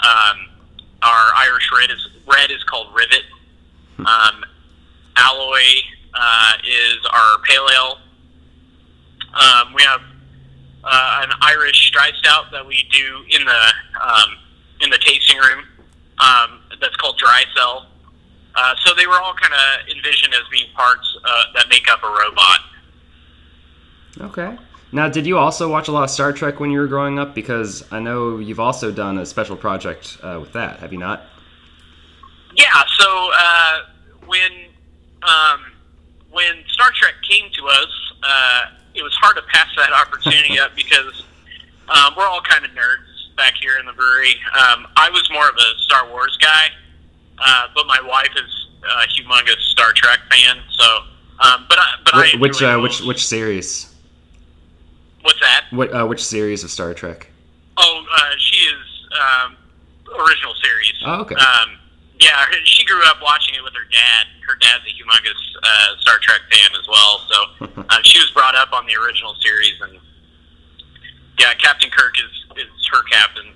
Um, 0.00 0.48
our 1.02 1.34
Irish 1.36 1.68
red 1.76 1.90
is 1.90 2.08
red 2.26 2.50
is 2.50 2.62
called 2.64 2.88
Rivet. 2.94 3.24
Um, 3.98 4.44
Alloy 5.16 5.62
uh, 6.14 6.52
is 6.66 6.98
our 7.12 7.38
pale 7.46 7.66
ale. 7.74 7.98
Um, 9.34 9.74
we 9.74 9.82
have 9.82 10.00
uh, 10.84 11.20
an 11.24 11.30
Irish 11.40 11.90
dry 11.90 12.10
stout 12.18 12.46
that 12.52 12.66
we 12.66 12.86
do 12.92 13.24
in 13.30 13.44
the 13.44 13.72
um, 14.00 14.36
in 14.82 14.90
the 14.90 14.98
tasting 14.98 15.38
room. 15.38 15.64
Um, 16.18 16.60
that's 16.80 16.96
called 16.96 17.18
Dry 17.18 17.44
Cell. 17.56 17.86
Uh, 18.54 18.74
so 18.84 18.94
they 18.94 19.06
were 19.06 19.20
all 19.20 19.34
kind 19.34 19.54
of 19.54 19.88
envisioned 19.96 20.34
as 20.34 20.42
being 20.50 20.70
parts 20.74 21.16
uh, 21.24 21.44
that 21.54 21.68
make 21.68 21.88
up 21.90 22.02
a 22.02 22.08
robot. 22.08 22.60
Okay. 24.20 24.58
Now, 24.94 25.08
did 25.08 25.26
you 25.26 25.38
also 25.38 25.70
watch 25.70 25.88
a 25.88 25.92
lot 25.92 26.04
of 26.04 26.10
Star 26.10 26.32
Trek 26.34 26.60
when 26.60 26.70
you 26.70 26.80
were 26.80 26.86
growing 26.86 27.18
up? 27.18 27.34
Because 27.34 27.82
I 27.90 27.98
know 27.98 28.38
you've 28.38 28.60
also 28.60 28.92
done 28.92 29.16
a 29.16 29.24
special 29.24 29.56
project 29.56 30.18
uh, 30.22 30.38
with 30.38 30.52
that, 30.52 30.80
have 30.80 30.92
you 30.92 30.98
not? 30.98 31.22
Yeah. 32.54 32.66
So 32.98 33.30
uh, 33.38 33.78
when 34.26 34.52
um, 35.22 35.72
when 36.30 36.62
Star 36.68 36.90
Trek 36.94 37.14
came 37.26 37.50
to 37.52 37.66
us, 37.68 38.12
uh, 38.22 38.64
it 38.94 39.02
was 39.02 39.14
hard 39.14 39.36
to 39.36 39.42
pass 39.42 39.68
that 39.76 39.92
opportunity 39.92 40.58
up 40.58 40.74
because 40.76 41.24
um, 41.88 42.12
we're 42.16 42.26
all 42.26 42.42
kind 42.42 42.64
of 42.64 42.72
nerds 42.72 43.11
back 43.36 43.54
here 43.60 43.78
in 43.78 43.86
the 43.86 43.92
brewery. 43.92 44.34
Um, 44.54 44.86
I 44.96 45.10
was 45.10 45.28
more 45.32 45.48
of 45.48 45.54
a 45.54 45.78
Star 45.80 46.08
Wars 46.08 46.36
guy, 46.40 46.68
uh, 47.38 47.68
but 47.74 47.86
my 47.86 48.00
wife 48.06 48.32
is 48.36 48.68
a 48.84 49.06
humongous 49.08 49.60
Star 49.70 49.92
Trek 49.92 50.20
fan. 50.30 50.58
So, 50.70 50.84
um, 51.40 51.66
but 51.68 51.78
I, 51.78 51.94
but 52.04 52.14
I 52.14 52.30
which 52.38 52.62
uh, 52.62 52.78
which 52.78 53.00
which 53.00 53.24
series? 53.26 53.92
what's 55.22 55.40
that? 55.40 55.64
What 55.70 55.92
uh, 55.94 56.06
which 56.06 56.22
series 56.22 56.64
of 56.64 56.70
Star 56.70 56.94
Trek? 56.94 57.28
Oh, 57.76 58.04
uh, 58.12 58.30
she 58.38 58.56
is 58.56 59.08
um, 59.18 59.56
original 60.08 60.54
series. 60.62 60.94
Oh, 61.06 61.20
okay. 61.22 61.34
Um, 61.36 61.78
yeah, 62.20 62.44
she 62.64 62.84
grew 62.84 63.02
up 63.06 63.16
watching 63.22 63.54
it 63.54 63.64
with 63.64 63.72
her 63.74 63.88
dad. 63.90 64.26
Her 64.46 64.54
dad's 64.56 64.84
a 64.84 64.92
humongous 64.92 65.40
uh, 65.62 66.00
Star 66.00 66.18
Trek 66.20 66.42
fan 66.50 66.70
as 66.78 66.86
well, 66.86 67.20
so 67.28 67.82
uh, 67.88 67.98
she 68.02 68.18
was 68.18 68.30
brought 68.30 68.54
up 68.54 68.72
on 68.72 68.86
the 68.86 68.94
original 68.94 69.34
series, 69.40 69.80
and 69.80 69.98
yeah, 71.38 71.54
Captain 71.54 71.90
Kirk 71.90 72.14
is 72.18 72.41
her 72.92 73.02
captain. 73.10 73.46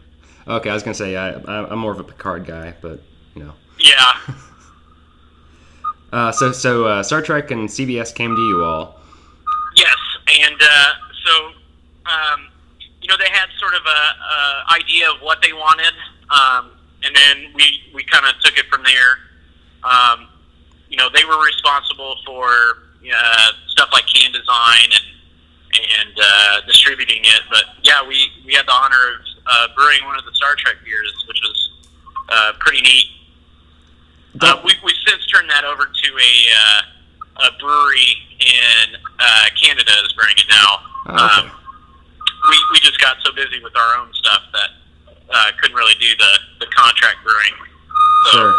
Okay, 0.48 0.70
I 0.70 0.74
was 0.74 0.82
gonna 0.82 0.94
say 0.94 1.16
I, 1.16 1.30
I- 1.32 1.68
I'm 1.70 1.78
more 1.78 1.92
of 1.92 2.00
a 2.00 2.04
Picard 2.04 2.46
guy, 2.46 2.74
but 2.80 3.00
you 3.34 3.44
know. 3.44 3.52
Yeah, 3.78 4.34
Uh, 6.12 6.30
so 6.32 6.52
so 6.52 6.86
uh, 6.86 7.02
Star 7.02 7.20
Trek 7.20 7.50
and 7.50 7.68
CBS 7.68 8.14
came 8.14 8.34
to 8.34 8.40
you 8.42 8.64
all. 8.64 9.00
yes, 9.74 9.96
and 10.42 10.54
uh, 10.62 10.92
so 11.26 11.46
um, 12.06 12.48
you 13.02 13.08
know 13.08 13.16
they 13.18 13.28
had 13.28 13.48
sort 13.58 13.74
of 13.74 13.82
a, 13.84 13.88
a 13.90 14.74
idea 14.80 15.10
of 15.10 15.20
what 15.20 15.42
they 15.42 15.52
wanted, 15.52 15.92
um, 16.30 16.70
and 17.02 17.14
then 17.14 17.52
we 17.54 17.82
we 17.92 18.04
kind 18.04 18.24
of 18.24 18.32
took 18.40 18.56
it 18.56 18.66
from 18.70 18.82
there. 18.84 19.18
Um, 19.84 20.28
you 20.88 20.96
know, 20.96 21.08
they 21.12 21.24
were 21.24 21.44
responsible 21.44 22.16
for 22.24 22.46
uh, 23.12 23.50
stuff 23.66 23.88
like 23.92 24.06
can 24.06 24.30
design 24.32 24.84
and 24.84 25.04
and 25.76 26.14
uh, 26.20 26.60
distributing 26.66 27.20
it. 27.24 27.42
But 27.50 27.64
yeah, 27.82 28.06
we 28.06 28.30
we 28.44 28.54
had 28.54 28.66
the 28.66 28.72
honor 28.74 28.96
of 29.14 29.20
uh, 29.46 29.68
brewing 29.76 30.04
one 30.04 30.18
of 30.18 30.24
the 30.24 30.32
Star 30.34 30.54
Trek 30.56 30.76
beers, 30.84 31.24
which 31.28 31.40
was 31.42 31.70
uh, 32.28 32.52
pretty 32.60 32.82
neat. 32.82 33.06
Uh, 34.40 34.60
we 34.64 34.72
we 34.84 34.92
since 35.06 35.26
turned 35.26 35.48
that 35.50 35.64
over 35.64 35.86
to 35.86 36.08
a 36.12 36.32
uh, 36.52 37.48
a 37.48 37.58
brewery 37.60 38.16
in 38.40 38.96
uh, 39.18 39.44
Canada 39.60 39.92
is 40.04 40.12
brewing 40.12 40.36
it 40.36 40.48
now. 40.48 40.70
Oh, 41.08 41.14
okay. 41.14 41.48
Um, 41.48 41.52
we 42.50 42.56
we 42.72 42.80
just 42.80 43.00
got 43.00 43.16
so 43.24 43.32
busy 43.32 43.62
with 43.62 43.74
our 43.76 43.98
own 43.98 44.12
stuff 44.14 44.42
that 44.52 44.70
uh, 45.32 45.52
couldn't 45.60 45.76
really 45.76 45.94
do 46.00 46.08
the 46.18 46.32
the 46.60 46.66
contract 46.74 47.18
brewing. 47.24 47.54
So, 48.32 48.38
Sure. 48.38 48.54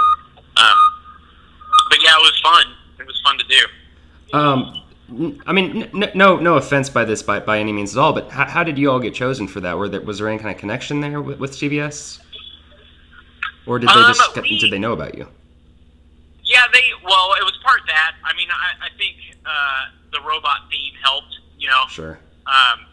um, 0.58 0.78
but 1.90 2.00
yeah, 2.02 2.16
it 2.16 2.22
was 2.22 2.40
fun. 2.42 2.66
It 3.00 3.06
was 3.06 3.20
fun 3.24 3.38
to 3.38 3.44
do. 3.46 4.38
Um, 4.38 4.82
I 5.48 5.54
mean, 5.54 5.84
n- 5.94 6.12
no, 6.16 6.36
no 6.38 6.58
offense 6.58 6.90
by 6.90 7.06
this 7.06 7.24
by, 7.24 7.40
by 7.40 7.60
any 7.60 7.72
means 7.72 7.96
at 7.96 8.02
all, 8.02 8.12
but 8.14 8.30
how, 8.30 8.46
how 8.46 8.64
did 8.64 8.78
you 8.78 8.92
all 8.92 9.00
get 9.00 9.14
chosen 9.14 9.48
for 9.48 9.62
that? 9.62 9.78
Were 9.78 9.88
there, 9.88 10.02
was 10.02 10.18
there 10.20 10.28
any 10.28 10.38
kind 10.38 10.54
of 10.54 10.58
connection 10.60 11.00
there 11.00 11.22
with, 11.22 11.40
with 11.40 11.52
CBS, 11.54 12.20
or 13.66 13.80
did 13.80 13.88
they 13.90 13.94
Um, 13.94 14.14
just 14.14 14.36
we- 14.42 14.60
did 14.60 14.72
they 14.72 14.80
know 14.80 14.92
about 14.94 15.16
you? 15.16 15.28
Yeah, 16.44 16.62
they 16.74 16.84
well, 17.04 17.34
it 17.40 17.44
was 17.44 17.58
part 17.64 17.82
of 17.82 17.88
that. 17.88 18.16
I 18.24 18.34
mean, 18.36 18.48
I, 18.52 18.86
I 18.88 18.90
think 18.98 19.16
uh, 19.46 19.86
the 20.12 20.20
robot 20.28 20.62
theme 20.72 20.94
helped. 21.04 21.36
You 21.60 21.68
know, 21.68 21.84
Sure. 21.90 22.20
um, 22.46 22.86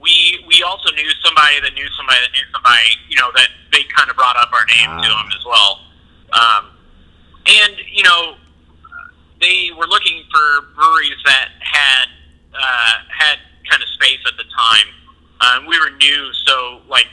we 0.00 0.44
we 0.46 0.62
also 0.62 0.92
knew 0.94 1.08
somebody 1.24 1.60
that 1.60 1.74
knew 1.74 1.88
somebody 1.96 2.18
that 2.20 2.30
knew 2.32 2.46
somebody. 2.52 2.86
You 3.08 3.16
know, 3.18 3.30
that 3.34 3.48
they 3.72 3.82
kind 3.96 4.10
of 4.10 4.16
brought 4.16 4.36
up 4.36 4.52
our 4.52 4.64
name 4.66 4.90
to 5.02 5.08
Ah. 5.10 5.22
them 5.22 5.32
as 5.38 5.44
well. 5.44 5.80
Um, 6.34 6.70
and 7.46 7.74
you 7.92 8.04
know, 8.04 8.36
they 9.40 9.70
were 9.76 9.86
looking 9.88 10.22
for 10.30 10.68
breweries 10.76 11.18
that 11.24 11.48
had 11.60 12.06
uh, 12.54 12.92
had 13.10 13.38
kind 13.68 13.82
of 13.82 13.88
space 13.88 14.20
at 14.28 14.36
the 14.36 14.44
time. 14.56 14.86
Um, 15.40 15.66
we 15.66 15.78
were 15.80 15.90
new, 15.90 16.32
so 16.46 16.80
like 16.88 17.08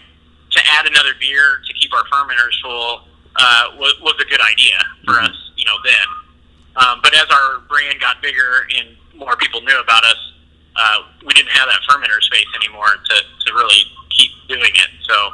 to 0.52 0.60
add 0.78 0.86
another 0.86 1.14
beer 1.20 1.62
to 1.66 1.74
keep 1.74 1.92
our 1.94 2.04
fermenters 2.06 2.54
full 2.62 3.08
uh, 3.52 3.76
was, 3.76 3.94
was 4.02 4.16
a 4.22 4.26
good 4.32 4.40
idea 4.42 4.80
for 5.06 5.16
Mhm. 5.16 5.30
us, 5.30 5.38
you 5.58 5.66
know, 5.66 5.78
then. 5.84 6.08
Um, 6.78 7.02
but 7.04 7.14
as 7.14 7.28
our 7.30 7.60
brand 7.68 8.00
got 8.00 8.22
bigger 8.22 8.66
and 8.78 8.96
more 9.14 9.36
people 9.36 9.60
knew 9.62 9.78
about 9.80 10.04
us, 10.06 10.32
uh, 10.78 11.04
we 11.26 11.34
didn't 11.34 11.52
have 11.52 11.68
that 11.68 11.82
fermenter 11.88 12.22
space 12.22 12.48
anymore 12.56 12.88
to, 13.10 13.16
to 13.46 13.54
really 13.54 13.84
keep 14.10 14.32
doing 14.48 14.72
it. 14.74 14.90
So, 15.02 15.34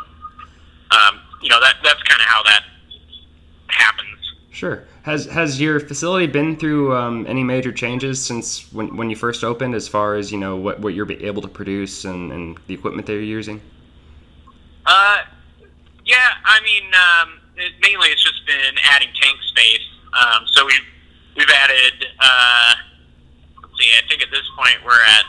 um, 0.91 1.19
you 1.43 1.49
know, 1.49 1.59
that 1.59 1.75
that's 1.83 2.01
kind 2.03 2.19
of 2.19 2.27
how 2.27 2.41
that 2.43 2.63
happens. 3.67 4.17
Sure. 4.51 4.87
Has 5.03 5.25
has 5.27 5.61
your 5.61 5.79
facility 5.79 6.25
been 6.25 6.57
through 6.57 6.95
um, 6.95 7.27
any 7.27 7.43
major 7.43 7.71
changes 7.71 8.19
since 8.19 8.73
when, 8.73 8.97
when 8.97 9.09
you 9.11 9.15
first 9.15 9.43
opened, 9.43 9.75
as 9.75 9.87
far 9.87 10.15
as 10.15 10.31
you 10.31 10.39
know 10.39 10.55
what, 10.55 10.79
what 10.79 10.95
you're 10.95 11.09
able 11.11 11.43
to 11.43 11.47
produce 11.47 12.03
and, 12.05 12.31
and 12.31 12.57
the 12.65 12.73
equipment 12.73 13.05
that 13.05 13.13
you're 13.13 13.21
using? 13.21 13.61
Uh, 14.87 15.19
yeah, 16.03 16.15
I 16.43 16.59
mean, 16.61 16.85
um, 16.95 17.36
it, 17.67 17.73
mainly 17.81 18.07
it's 18.09 18.23
just 18.23 18.45
been 18.47 18.75
adding 18.83 19.09
tank 19.19 19.37
space. 19.43 19.83
Um, 20.15 20.47
so 20.47 20.65
we've 20.65 20.87
we've 21.35 21.51
added. 21.51 22.07
Uh, 22.19 22.73
let's 23.61 23.73
see, 23.79 23.91
I 23.91 24.07
think 24.07 24.23
at 24.23 24.31
this 24.31 24.47
point 24.55 24.77
we're 24.85 25.03
at 25.03 25.25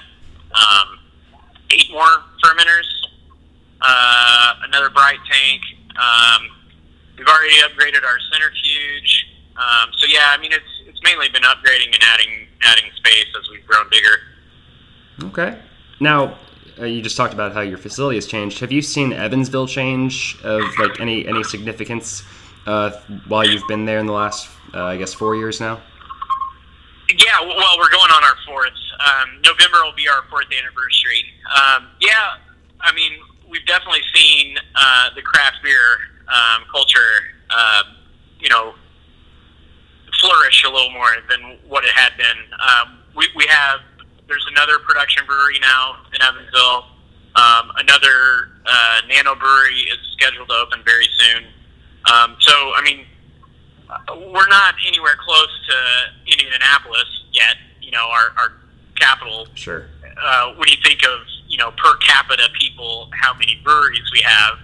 um, 0.55 0.99
eight 1.71 1.91
more 1.91 2.23
fermenters, 2.43 2.89
uh, 3.81 4.55
another 4.65 4.91
bright 4.91 5.19
tank. 5.31 5.63
Um, 5.99 6.49
we've 7.19 7.27
already 7.27 7.57
upgraded 7.67 8.05
our 8.05 8.19
centrifuge. 8.33 9.27
Um, 9.57 9.91
so 9.97 10.07
yeah, 10.07 10.31
I 10.31 10.39
mean, 10.39 10.53
it's 10.53 10.73
it's 10.87 11.01
mainly 11.03 11.29
been 11.29 11.43
upgrading 11.43 11.93
and 11.93 12.03
adding 12.03 12.47
adding 12.63 12.91
space 12.97 13.27
as 13.39 13.51
we've 13.51 13.67
grown 13.67 13.87
bigger. 13.91 14.17
Okay. 15.25 15.59
Now, 16.01 16.39
you 16.85 17.03
just 17.03 17.17
talked 17.17 17.35
about 17.35 17.53
how 17.53 17.61
your 17.61 17.79
facility 17.79 18.17
has 18.17 18.27
changed. 18.27 18.61
Have 18.61 18.73
you 18.73 18.83
seen 18.83 19.13
Evansville 19.13 19.67
change 19.67 20.39
of 20.43 20.63
like 20.79 21.01
any 21.01 21.27
any 21.27 21.43
significance 21.45 22.23
uh, 22.67 22.91
while 23.27 23.47
you've 23.47 23.67
been 23.69 23.85
there 23.85 23.99
in 23.99 24.07
the 24.07 24.13
last, 24.13 24.49
uh, 24.75 24.85
I 24.85 24.97
guess, 24.97 25.15
four 25.15 25.35
years 25.37 25.61
now? 25.61 25.81
Yeah, 27.11 27.41
well, 27.41 27.79
we're 27.79 27.91
going 27.91 28.11
on 28.13 28.23
our 28.23 28.37
fourth. 28.47 28.73
Um, 29.01 29.41
November 29.43 29.79
will 29.83 29.95
be 29.95 30.09
our 30.09 30.23
fourth 30.29 30.47
anniversary. 30.47 31.25
Um, 31.57 31.89
yeah, 32.01 32.37
I 32.81 32.93
mean, 32.93 33.13
we've 33.49 33.65
definitely 33.67 34.03
seen 34.15 34.59
uh, 34.75 35.11
the 35.15 35.23
craft 35.23 35.57
beer 35.63 35.99
um, 36.29 36.65
culture, 36.71 37.33
uh, 37.49 37.83
you 38.41 38.51
know, 38.51 38.75
flourish 40.21 40.65
a 40.65 40.69
little 40.69 40.91
more 40.91 41.17
than 41.31 41.59
what 41.67 41.85
it 41.85 41.91
had 41.91 42.13
been. 42.19 42.37
Um, 42.61 42.99
we, 43.17 43.29
we 43.35 43.47
have 43.49 43.81
there's 44.29 44.47
another 44.51 44.79
production 44.79 45.25
brewery 45.27 45.59
now 45.61 45.97
in 46.15 46.23
Evansville. 46.23 46.85
Um, 47.35 47.73
another 47.77 48.51
uh, 48.67 49.01
nano 49.09 49.35
brewery 49.35 49.89
is 49.89 49.99
scheduled 50.13 50.49
to 50.49 50.55
open 50.55 50.81
very 50.85 51.09
soon. 51.19 51.45
Um, 52.13 52.37
so, 52.41 52.53
I 52.53 52.83
mean, 52.85 53.07
we're 54.33 54.49
not 54.49 54.75
anywhere 54.87 55.17
close 55.19 55.49
to 55.69 56.33
Indianapolis 56.33 57.25
yet. 57.33 57.57
You 57.81 57.91
know, 57.91 58.07
our, 58.11 58.33
our 58.37 58.53
capital. 58.97 59.47
Sure. 59.55 59.87
Uh, 60.23 60.53
when 60.55 60.69
you 60.69 60.77
think 60.85 61.03
of 61.05 61.21
you 61.49 61.57
know 61.57 61.71
per 61.73 61.97
capita 61.97 62.49
people, 62.59 63.09
how 63.13 63.33
many 63.35 63.59
breweries 63.65 64.11
we 64.13 64.21
have, 64.21 64.59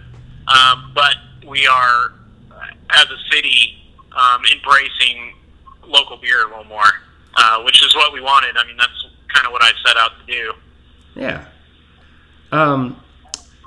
um, 0.49 0.93
but 0.95 1.17
we 1.47 1.67
are 1.67 2.13
uh, 2.51 2.67
as 2.91 3.05
a 3.05 3.35
city 3.35 3.79
um, 4.13 4.43
embracing 4.53 5.33
local 5.87 6.17
beer 6.19 6.45
a 6.45 6.49
little 6.49 6.65
more, 6.65 6.83
uh, 7.37 7.63
which 7.63 7.83
is 7.83 7.95
what 7.95 8.13
we 8.13 8.21
wanted. 8.21 8.57
I 8.57 8.67
mean, 8.67 8.77
that's 8.77 9.07
kind 9.35 9.47
of 9.47 9.53
what 9.53 9.63
I 9.63 9.71
set 9.85 9.97
out 9.97 10.13
to 10.27 10.33
do. 10.33 10.53
Yeah. 11.15 11.45
Um, 12.53 13.01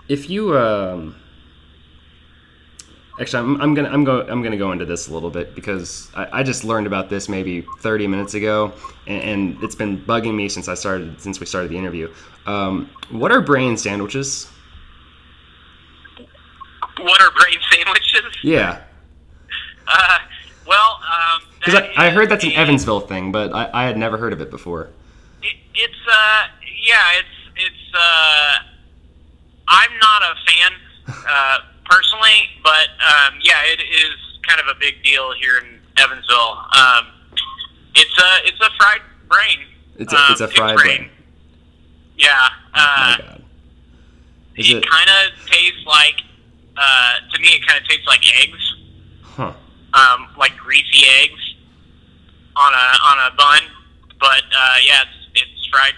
if 0.08 0.30
you 0.30 0.58
um, 0.58 1.16
actually, 3.20 3.40
I'm, 3.40 3.62
I'm 3.62 3.74
gonna 3.74 3.90
I'm 3.90 4.04
go 4.04 4.22
I'm 4.22 4.42
gonna 4.42 4.58
go 4.58 4.72
into 4.72 4.86
this 4.86 5.08
a 5.10 5.14
little 5.14 5.30
bit 5.30 5.56
because 5.56 6.10
I, 6.16 6.40
I 6.40 6.44
just 6.44 6.64
learned 6.64 6.88
about 6.88 7.10
this 7.10 7.28
maybe 7.28 7.66
30 7.80 8.08
minutes 8.08 8.34
ago, 8.34 8.74
and, 9.06 9.22
and 9.24 9.64
it's 9.64 9.76
been 9.76 10.00
bugging 10.00 10.36
me 10.36 10.50
since 10.50 10.68
I 10.68 10.74
started 10.74 11.20
since 11.22 11.40
we 11.40 11.46
started 11.46 11.70
the 11.70 11.78
interview. 11.78 12.12
Um, 12.46 12.90
what 13.12 13.32
are 13.32 13.42
brain 13.42 13.78
sandwiches? 13.78 14.50
What 17.00 17.22
are 17.22 17.32
brain 17.32 17.60
sandwiches? 17.72 18.38
Yeah. 18.44 18.82
Uh, 19.88 20.18
well, 20.66 21.00
um, 21.02 21.42
Because 21.60 21.74
that 21.76 21.90
I, 21.98 22.08
I 22.08 22.10
heard 22.10 22.30
that's 22.30 22.44
an 22.44 22.52
Evansville 22.54 23.02
thing, 23.02 23.32
but 23.32 23.54
I, 23.54 23.70
I 23.74 23.84
had 23.86 23.98
never 23.98 24.18
heard 24.18 24.34
of 24.34 24.42
it 24.42 24.50
before. 24.50 24.90
It, 25.44 25.56
it's 25.76 26.02
uh, 26.12 26.48
yeah, 26.84 27.20
it's 27.20 27.38
it's 27.56 27.94
uh, 27.96 28.54
I'm 29.68 29.92
not 30.00 30.22
a 30.24 30.36
fan 30.46 30.72
uh, 31.28 31.58
personally, 31.90 32.50
but 32.64 32.88
um, 33.02 33.40
yeah, 33.44 33.62
it 33.66 33.80
is 33.82 34.14
kind 34.48 34.60
of 34.62 34.68
a 34.68 34.80
big 34.80 35.04
deal 35.04 35.34
here 35.34 35.58
in 35.60 35.80
Evansville. 35.98 36.58
Um, 36.76 37.08
it's 37.96 38.18
a 38.18 38.48
it's 38.48 38.60
a 38.62 38.70
fried 38.78 39.02
brain. 39.30 39.60
It's 39.98 40.14
a, 40.14 40.18
um, 40.18 40.24
it's 40.32 40.42
a 40.42 40.48
pig's 40.48 40.58
fried 40.60 40.76
brain. 40.78 41.10
Yeah. 42.18 42.38
Oh 42.40 42.50
my 42.76 43.14
Uh, 43.14 43.18
god. 43.18 43.44
Is 44.56 44.70
it 44.72 44.78
it? 44.78 44.90
kind 44.90 45.10
of 45.10 45.46
tastes 45.48 45.86
like 45.86 46.16
uh, 46.78 47.14
to 47.34 47.40
me. 47.42 47.50
It 47.50 47.66
kind 47.68 47.80
of 47.82 47.88
tastes 47.88 48.08
like 48.08 48.22
eggs, 48.42 48.76
Huh. 49.24 49.54
um, 49.94 50.28
like 50.38 50.58
greasy 50.58 51.06
eggs 51.22 51.56
on 52.56 52.74
a 52.74 52.88
on 53.06 53.32
a 53.32 53.36
bun. 53.36 53.62
But 54.20 54.44
uh, 54.56 54.76
yeah, 54.84 55.04
it's 55.04 55.27
it's 55.38 55.68
fried 55.68 55.94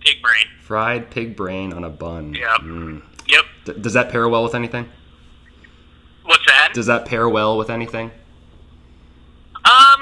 pig 0.00 0.22
brain. 0.22 0.44
Fried 0.62 1.10
pig 1.10 1.36
brain 1.36 1.72
on 1.72 1.84
a 1.84 1.90
bun. 1.90 2.34
Yep. 2.34 2.60
Mm. 2.60 3.02
Yep. 3.28 3.44
D- 3.64 3.72
does 3.80 3.92
that 3.94 4.10
pair 4.10 4.28
well 4.28 4.42
with 4.44 4.54
anything? 4.54 4.88
What's 6.24 6.46
that? 6.46 6.70
Does 6.74 6.86
that 6.86 7.06
pair 7.06 7.28
well 7.28 7.56
with 7.58 7.70
anything? 7.70 8.10
Um. 9.64 10.00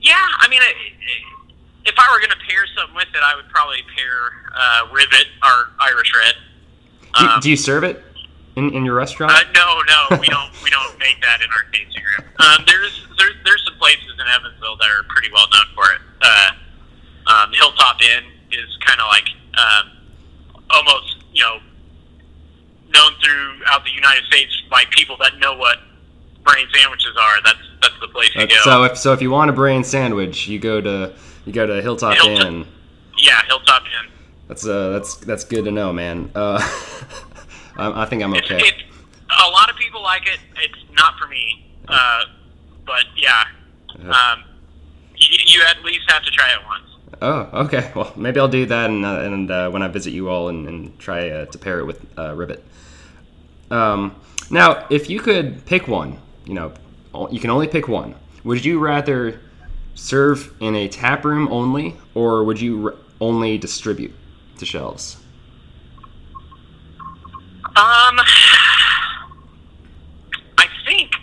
Yeah, 0.00 0.14
I 0.38 0.46
mean, 0.48 0.60
it, 0.62 0.76
it, 0.76 1.90
if 1.90 1.94
I 1.98 2.06
were 2.12 2.18
going 2.20 2.30
to 2.30 2.44
pair 2.48 2.64
something 2.76 2.94
with 2.94 3.08
it, 3.12 3.20
I 3.22 3.34
would 3.34 3.48
probably 3.48 3.82
pair 3.96 4.32
uh, 4.54 4.88
rivet 4.92 5.26
or 5.42 5.70
Irish 5.80 6.12
red. 6.14 6.34
Do, 7.18 7.26
Um, 7.26 7.40
do 7.40 7.50
you 7.50 7.56
serve 7.56 7.82
it 7.84 8.02
in, 8.56 8.70
in 8.72 8.84
your 8.84 8.94
restaurant? 8.94 9.32
Uh, 9.32 9.42
no, 9.54 9.82
no, 9.86 10.18
we 10.20 10.28
don't. 10.28 10.50
We 10.62 10.70
don't 10.70 10.98
make 10.98 11.20
that 11.22 11.40
in 11.42 11.50
our 11.50 11.64
tasting 11.72 12.02
room. 12.02 12.28
Um, 12.38 12.64
there's 12.66 13.06
there, 13.18 13.30
there's 13.44 13.64
some 13.64 13.74
places 13.78 14.14
in 14.14 14.26
Evansville 14.28 14.76
that 14.76 14.90
are 14.90 15.02
pretty 15.08 15.28
well 15.32 15.46
known 15.52 15.74
for 15.74 15.92
it. 15.94 16.00
Uh, 16.26 16.50
um, 17.32 17.52
Hilltop 17.52 18.00
Inn 18.02 18.24
is 18.52 18.76
kind 18.84 19.00
of 19.00 19.06
like 19.08 19.28
um, 19.58 19.90
almost 20.70 21.16
you 21.32 21.42
know 21.42 21.58
known 22.92 23.12
throughout 23.22 23.84
the 23.84 23.90
United 23.90 24.24
States 24.24 24.62
by 24.70 24.84
people 24.90 25.16
that 25.20 25.38
know 25.38 25.56
what 25.56 25.78
brain 26.44 26.66
sandwiches 26.74 27.12
are. 27.20 27.42
That's 27.44 27.58
that's 27.82 27.94
the 28.00 28.08
place 28.08 28.32
to 28.34 28.42
Uh, 28.42 28.46
go. 28.46 28.54
so 28.64 28.84
if 28.84 28.96
so, 28.98 29.12
if 29.12 29.20
you 29.22 29.30
want 29.30 29.50
a 29.50 29.52
brain 29.52 29.84
sandwich, 29.84 30.48
you 30.48 30.58
go 30.58 30.80
to 30.80 31.14
you 31.44 31.52
go 31.52 31.66
to 31.66 31.80
Hilltop 31.82 32.14
Hilltop- 32.16 32.46
Inn. 32.46 32.66
yeah, 33.18 33.40
Hilltop 33.46 33.82
Inn. 33.84 34.10
That's 34.48 34.66
uh 34.66 34.90
that's 34.90 35.16
that's 35.16 35.44
good 35.44 35.64
to 35.64 35.70
know, 35.72 35.92
man. 35.92 36.30
Uh, 36.34 36.58
I, 37.76 38.02
I 38.02 38.06
think 38.06 38.22
I'm 38.22 38.34
It's, 38.34 38.50
okay. 38.50 38.58
it's 38.64 38.82
a 39.46 39.50
lot 39.50 39.68
of 39.70 39.76
people 39.76 40.02
like 40.02 40.26
it. 40.26 40.38
It's 40.62 40.78
not 40.94 41.18
for 41.18 41.26
me, 41.26 41.66
uh, 41.88 42.20
but 42.86 43.04
yeah, 43.16 43.44
um, 44.08 44.44
you, 45.16 45.38
you 45.46 45.62
at 45.68 45.82
least 45.84 46.10
have 46.10 46.22
to 46.24 46.30
try 46.30 46.52
it 46.52 46.60
once. 46.66 46.82
Oh, 47.22 47.48
okay. 47.64 47.92
Well, 47.94 48.12
maybe 48.16 48.40
I'll 48.40 48.48
do 48.48 48.66
that, 48.66 48.90
and, 48.90 49.04
uh, 49.04 49.20
and 49.20 49.50
uh, 49.50 49.70
when 49.70 49.82
I 49.82 49.88
visit 49.88 50.12
you 50.12 50.28
all, 50.28 50.48
and, 50.48 50.68
and 50.68 50.98
try 50.98 51.30
uh, 51.30 51.46
to 51.46 51.58
pair 51.58 51.78
it 51.80 51.84
with 51.84 52.04
uh, 52.18 52.34
Rivet. 52.34 52.62
Um, 53.70 54.14
now, 54.50 54.86
if 54.90 55.08
you 55.08 55.20
could 55.20 55.64
pick 55.66 55.88
one, 55.88 56.18
you 56.44 56.54
know, 56.54 56.72
you 57.30 57.40
can 57.40 57.50
only 57.50 57.68
pick 57.68 57.88
one. 57.88 58.14
Would 58.44 58.64
you 58.64 58.78
rather 58.78 59.40
serve 59.94 60.54
in 60.60 60.74
a 60.76 60.88
tap 60.88 61.24
room 61.24 61.48
only, 61.50 61.96
or 62.14 62.44
would 62.44 62.60
you 62.60 62.88
r- 62.88 62.94
only 63.20 63.58
distribute 63.58 64.12
to 64.58 64.66
shelves? 64.66 65.16
Um, 67.64 68.20
I 70.58 70.66
think 70.86 71.16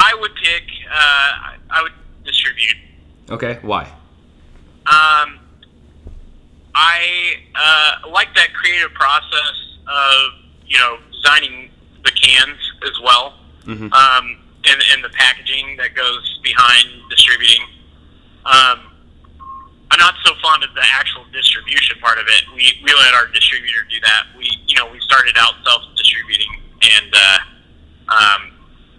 I 0.00 0.16
would 0.20 0.34
pick. 0.36 0.62
Uh, 0.90 1.56
I 1.70 1.82
would 1.82 1.92
distribute. 2.24 2.76
Okay. 3.30 3.58
Why? 3.62 3.84
Um, 4.86 5.38
I 6.74 7.34
uh, 7.54 8.08
like 8.10 8.34
that 8.34 8.52
creative 8.54 8.92
process 8.94 9.76
of 9.86 10.32
you 10.66 10.78
know 10.78 10.98
designing 11.12 11.70
the 12.04 12.10
cans 12.12 12.58
as 12.84 12.98
well, 13.02 13.34
Mhm. 13.66 13.92
um, 13.92 14.38
and, 14.64 14.82
and 14.92 15.04
the 15.04 15.08
packaging 15.10 15.76
that 15.76 15.94
goes 15.94 16.38
behind 16.42 16.88
distributing. 17.10 17.62
Um, 18.46 18.80
I'm 19.90 19.98
not 19.98 20.14
so 20.24 20.32
fond 20.42 20.62
of 20.64 20.74
the 20.74 20.84
actual 20.92 21.24
distribution 21.32 21.98
part 22.00 22.18
of 22.18 22.26
it. 22.28 22.44
We 22.54 22.78
we 22.82 22.92
let 22.94 23.14
our 23.14 23.26
distributor 23.26 23.82
do 23.90 24.00
that. 24.00 24.26
We 24.36 24.48
you 24.66 24.76
know 24.78 24.90
we 24.90 25.00
started 25.00 25.36
out 25.38 25.54
self 25.64 25.82
distributing, 25.96 26.62
and 26.82 27.14
uh, 27.14 27.38
um, 28.14 28.52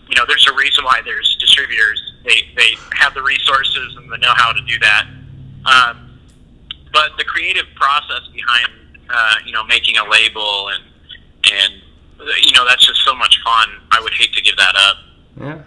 you 0.10 0.16
know 0.16 0.26
there's 0.28 0.48
a 0.48 0.54
reason 0.56 0.84
why 0.84 1.02
there's 1.04 1.38
distributors. 1.40 2.14
They 2.26 2.42
they 2.56 2.76
have 2.94 3.14
the 3.14 3.24
resources 3.24 3.96
and 3.98 4.12
the 4.12 4.18
know 4.18 4.34
how 4.36 4.52
to 4.52 4.62
do 4.62 4.78
that. 4.80 5.08
Um, 5.66 6.20
but 6.92 7.12
the 7.18 7.24
creative 7.24 7.66
process 7.76 8.22
behind 8.34 8.68
uh, 9.10 9.36
you 9.46 9.54
know 9.54 9.64
making 9.66 9.98
a 9.98 10.10
label 10.10 10.70
and 10.70 10.84
and 11.54 11.74
you 12.42 12.52
know 12.54 12.66
that's 12.68 12.86
just 12.86 13.04
so 13.06 13.16
much 13.16 13.40
fun. 13.44 13.70
I 13.92 14.02
would 14.02 14.14
hate 14.14 14.34
to 14.34 14.42
give 14.42 14.58
that 14.58 14.76
up. 14.76 14.98
Yeah. 15.40 15.64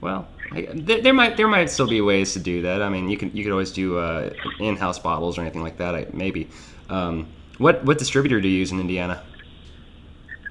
Well, 0.00 0.28
there, 0.72 1.12
might 1.12 1.36
there 1.36 1.48
might 1.48 1.68
still 1.70 1.86
be 1.86 2.00
ways 2.00 2.32
to 2.32 2.38
do 2.38 2.62
that. 2.62 2.82
I 2.82 2.88
mean, 2.88 3.08
you 3.08 3.16
can 3.16 3.34
you 3.36 3.44
could 3.44 3.52
always 3.52 3.70
do 3.70 3.98
uh, 3.98 4.30
in-house 4.58 4.98
bottles 4.98 5.38
or 5.38 5.42
anything 5.42 5.62
like 5.62 5.76
that. 5.78 5.94
I, 5.94 6.06
maybe. 6.12 6.48
Um, 6.88 7.28
what 7.58 7.84
what 7.84 7.98
distributor 7.98 8.40
do 8.40 8.48
you 8.48 8.58
use 8.58 8.72
in 8.72 8.80
Indiana? 8.80 9.22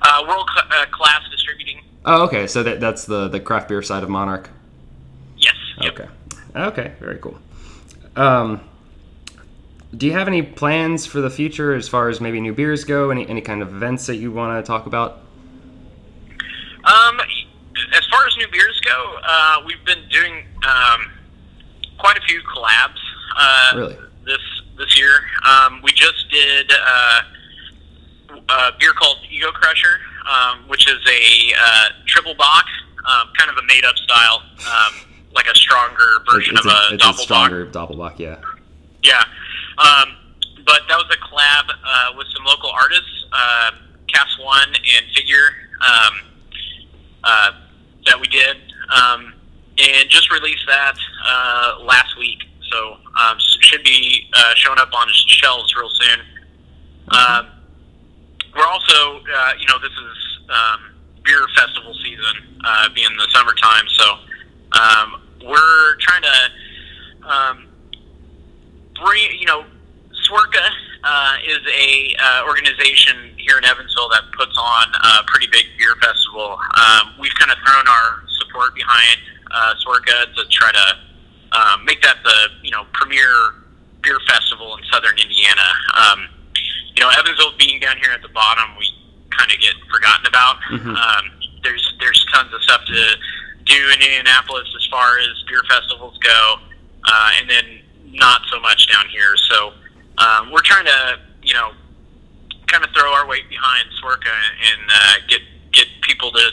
Uh, 0.01 0.23
world 0.27 0.47
cl- 0.53 0.67
uh, 0.69 0.85
class. 0.91 1.18
Oh, 2.05 2.23
okay. 2.25 2.47
So 2.47 2.63
that 2.63 2.79
that's 2.79 3.05
the 3.05 3.27
the 3.27 3.39
craft 3.39 3.67
beer 3.69 3.81
side 3.81 4.03
of 4.03 4.09
Monarch. 4.09 4.49
Yes. 5.37 5.55
Yep. 5.81 5.93
Okay. 5.93 6.09
Okay. 6.55 6.93
Very 6.99 7.17
cool. 7.17 7.37
Um, 8.15 8.61
do 9.95 10.05
you 10.05 10.13
have 10.13 10.27
any 10.27 10.41
plans 10.41 11.05
for 11.05 11.19
the 11.21 11.29
future 11.29 11.73
as 11.73 11.87
far 11.87 12.09
as 12.09 12.21
maybe 12.21 12.39
new 12.39 12.53
beers 12.53 12.83
go? 12.83 13.09
Any 13.11 13.27
any 13.27 13.41
kind 13.41 13.61
of 13.61 13.69
events 13.73 14.05
that 14.07 14.15
you 14.17 14.31
want 14.31 14.63
to 14.63 14.67
talk 14.67 14.85
about? 14.85 15.19
Um, 16.85 17.19
as 17.95 18.05
far 18.07 18.25
as 18.27 18.35
new 18.37 18.47
beers 18.51 18.79
go, 18.85 19.17
uh, 19.23 19.57
we've 19.65 19.83
been 19.85 20.07
doing 20.09 20.45
um, 20.67 21.11
quite 21.97 22.17
a 22.17 22.21
few 22.21 22.41
collabs. 22.41 22.99
Uh, 23.37 23.71
Really? 23.75 23.97
This 24.25 24.39
this 24.77 24.97
year, 24.97 25.19
um, 25.45 25.81
we 25.81 25.91
just 25.91 26.29
did 26.31 26.71
uh, 26.71 27.21
a 28.49 28.71
beer 28.79 28.93
called 28.93 29.17
Ego 29.29 29.51
Crusher, 29.51 29.99
um, 30.29 30.67
which 30.67 30.87
is 30.89 30.99
a 31.07 31.53
uh, 31.59 31.89
triple 32.05 32.35
bock, 32.35 32.65
um, 33.05 33.29
kind 33.37 33.49
of 33.49 33.57
a 33.57 33.65
made 33.67 33.85
up 33.85 33.97
style, 33.97 34.43
um, 34.59 34.93
like 35.33 35.47
a 35.47 35.55
stronger 35.55 36.23
version 36.29 36.55
it's 36.55 36.65
of 36.65 36.71
a, 36.71 36.93
it's 36.93 37.03
a 37.03 37.07
Doppelbock. 37.07 37.15
stronger 37.15 37.65
Doppelbock. 37.65 38.19
Yeah. 38.19 38.39
Yeah. 39.03 39.23
Um, 39.77 40.15
but 40.65 40.81
that 40.87 40.97
was 40.97 41.05
a 41.11 41.17
collab 41.17 41.69
uh, 41.83 42.13
with 42.17 42.27
some 42.35 42.43
local 42.45 42.69
artists, 42.69 43.25
uh, 43.31 43.71
Cast 44.13 44.43
One 44.43 44.67
and 44.67 45.05
Figure, 45.15 45.49
um, 45.81 46.13
uh, 47.23 47.51
that 48.05 48.19
we 48.19 48.27
did, 48.27 48.57
um, 48.95 49.33
and 49.77 50.09
just 50.09 50.31
released 50.31 50.65
that 50.67 50.95
uh, 51.25 51.79
last 51.83 52.17
week. 52.17 52.39
So 52.69 52.97
um, 53.19 53.37
should 53.61 53.83
be 53.83 54.29
uh, 54.33 54.53
showing 54.55 54.79
up 54.79 54.93
on 54.93 55.07
shelves 55.27 55.75
real 55.75 55.89
soon. 55.89 56.19
Um, 57.09 57.47
we're 58.55 58.65
also, 58.65 59.19
uh, 59.19 59.51
you 59.59 59.67
know, 59.67 59.79
this 59.79 59.91
is 59.91 60.39
um, 60.49 60.91
beer 61.23 61.45
festival 61.55 61.93
season, 62.03 62.59
uh, 62.63 62.89
being 62.93 63.15
the 63.17 63.27
summertime, 63.31 63.87
so 63.87 64.17
um, 64.73 65.21
we're 65.45 65.95
trying 65.97 66.23
to 66.23 67.27
um, 67.27 67.67
bring, 68.95 69.39
you 69.39 69.45
know, 69.45 69.65
SWIRCA 70.27 70.67
uh, 71.03 71.35
is 71.47 71.59
a 71.73 72.15
uh, 72.19 72.43
organization 72.47 73.31
here 73.37 73.57
in 73.57 73.65
Evansville 73.65 74.09
that 74.09 74.23
puts 74.37 74.55
on 74.57 74.85
a 74.93 75.23
pretty 75.27 75.47
big 75.47 75.65
beer 75.77 75.95
festival. 76.01 76.59
Um, 76.77 77.15
we've 77.19 77.33
kind 77.35 77.51
of 77.51 77.57
thrown 77.65 77.87
our 77.87 78.23
support 78.39 78.75
behind 78.75 79.17
uh, 79.51 79.73
SWIRCA 79.85 80.35
to 80.35 80.45
try 80.49 80.71
to 80.71 80.87
um, 81.57 81.85
make 81.85 82.01
that 82.03 82.17
the 82.23 82.37
you 82.61 82.71
know 82.71 82.85
premier 82.93 83.55
beer 84.03 84.19
festival 84.27 84.77
in 84.77 84.83
southern 84.91 85.17
Indiana. 85.17 85.69
Um, 85.97 86.27
you 86.95 87.03
know, 87.03 87.09
Evansville 87.17 87.55
down 87.79 87.97
here 87.97 88.11
at 88.11 88.21
the 88.21 88.29
bottom, 88.29 88.75
we 88.77 88.85
kind 89.37 89.51
of 89.51 89.59
get 89.59 89.75
forgotten 89.91 90.25
about. 90.25 90.59
Mhm. 90.69 90.95
Um, 90.95 91.31
there's 91.63 91.93
there's 91.99 92.25
tons 92.33 92.53
of 92.53 92.61
stuff 92.63 92.85
to 92.85 93.17
do 93.65 93.89
in 93.89 94.01
Indianapolis 94.01 94.67
as 94.75 94.85
far 94.89 95.19
as 95.19 95.43
beer 95.47 95.63
festivals 95.69 96.17
go, 96.19 96.59
uh, 97.05 97.31
and 97.39 97.49
then 97.49 97.81
not 98.05 98.41
so 98.49 98.59
much 98.59 98.87
down 98.87 99.07
here. 99.09 99.35
So 99.37 99.73
um, 100.17 100.51
we're 100.51 100.61
trying 100.61 100.85
to 100.85 101.19
you 101.43 101.53
know 101.53 101.71
kind 102.67 102.83
of 102.83 102.91
throw 102.91 103.11
our 103.13 103.27
weight 103.27 103.49
behind 103.49 103.87
SWIRCA 104.01 104.35
and 104.71 104.81
uh, 104.91 105.13
get 105.27 105.41
get 105.73 105.87
people 106.01 106.31
to 106.31 106.49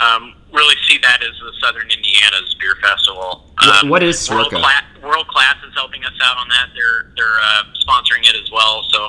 um, 0.00 0.34
really 0.52 0.76
see 0.88 0.98
that 0.98 1.22
as 1.22 1.32
the 1.40 1.52
Southern 1.60 1.90
Indiana's 1.90 2.54
beer 2.60 2.76
festival. 2.82 3.44
Um, 3.58 3.88
what 3.88 4.02
is 4.02 4.28
World 4.30 4.50
Class, 4.50 4.84
World 5.02 5.26
Class 5.28 5.56
is 5.66 5.74
helping 5.74 6.04
us 6.04 6.12
out 6.22 6.36
on 6.36 6.48
that. 6.48 6.68
They're 6.74 7.12
they're 7.16 7.40
uh, 7.42 7.64
sponsoring 7.86 8.28
it 8.28 8.36
as 8.36 8.50
well. 8.50 8.84
So 8.90 9.06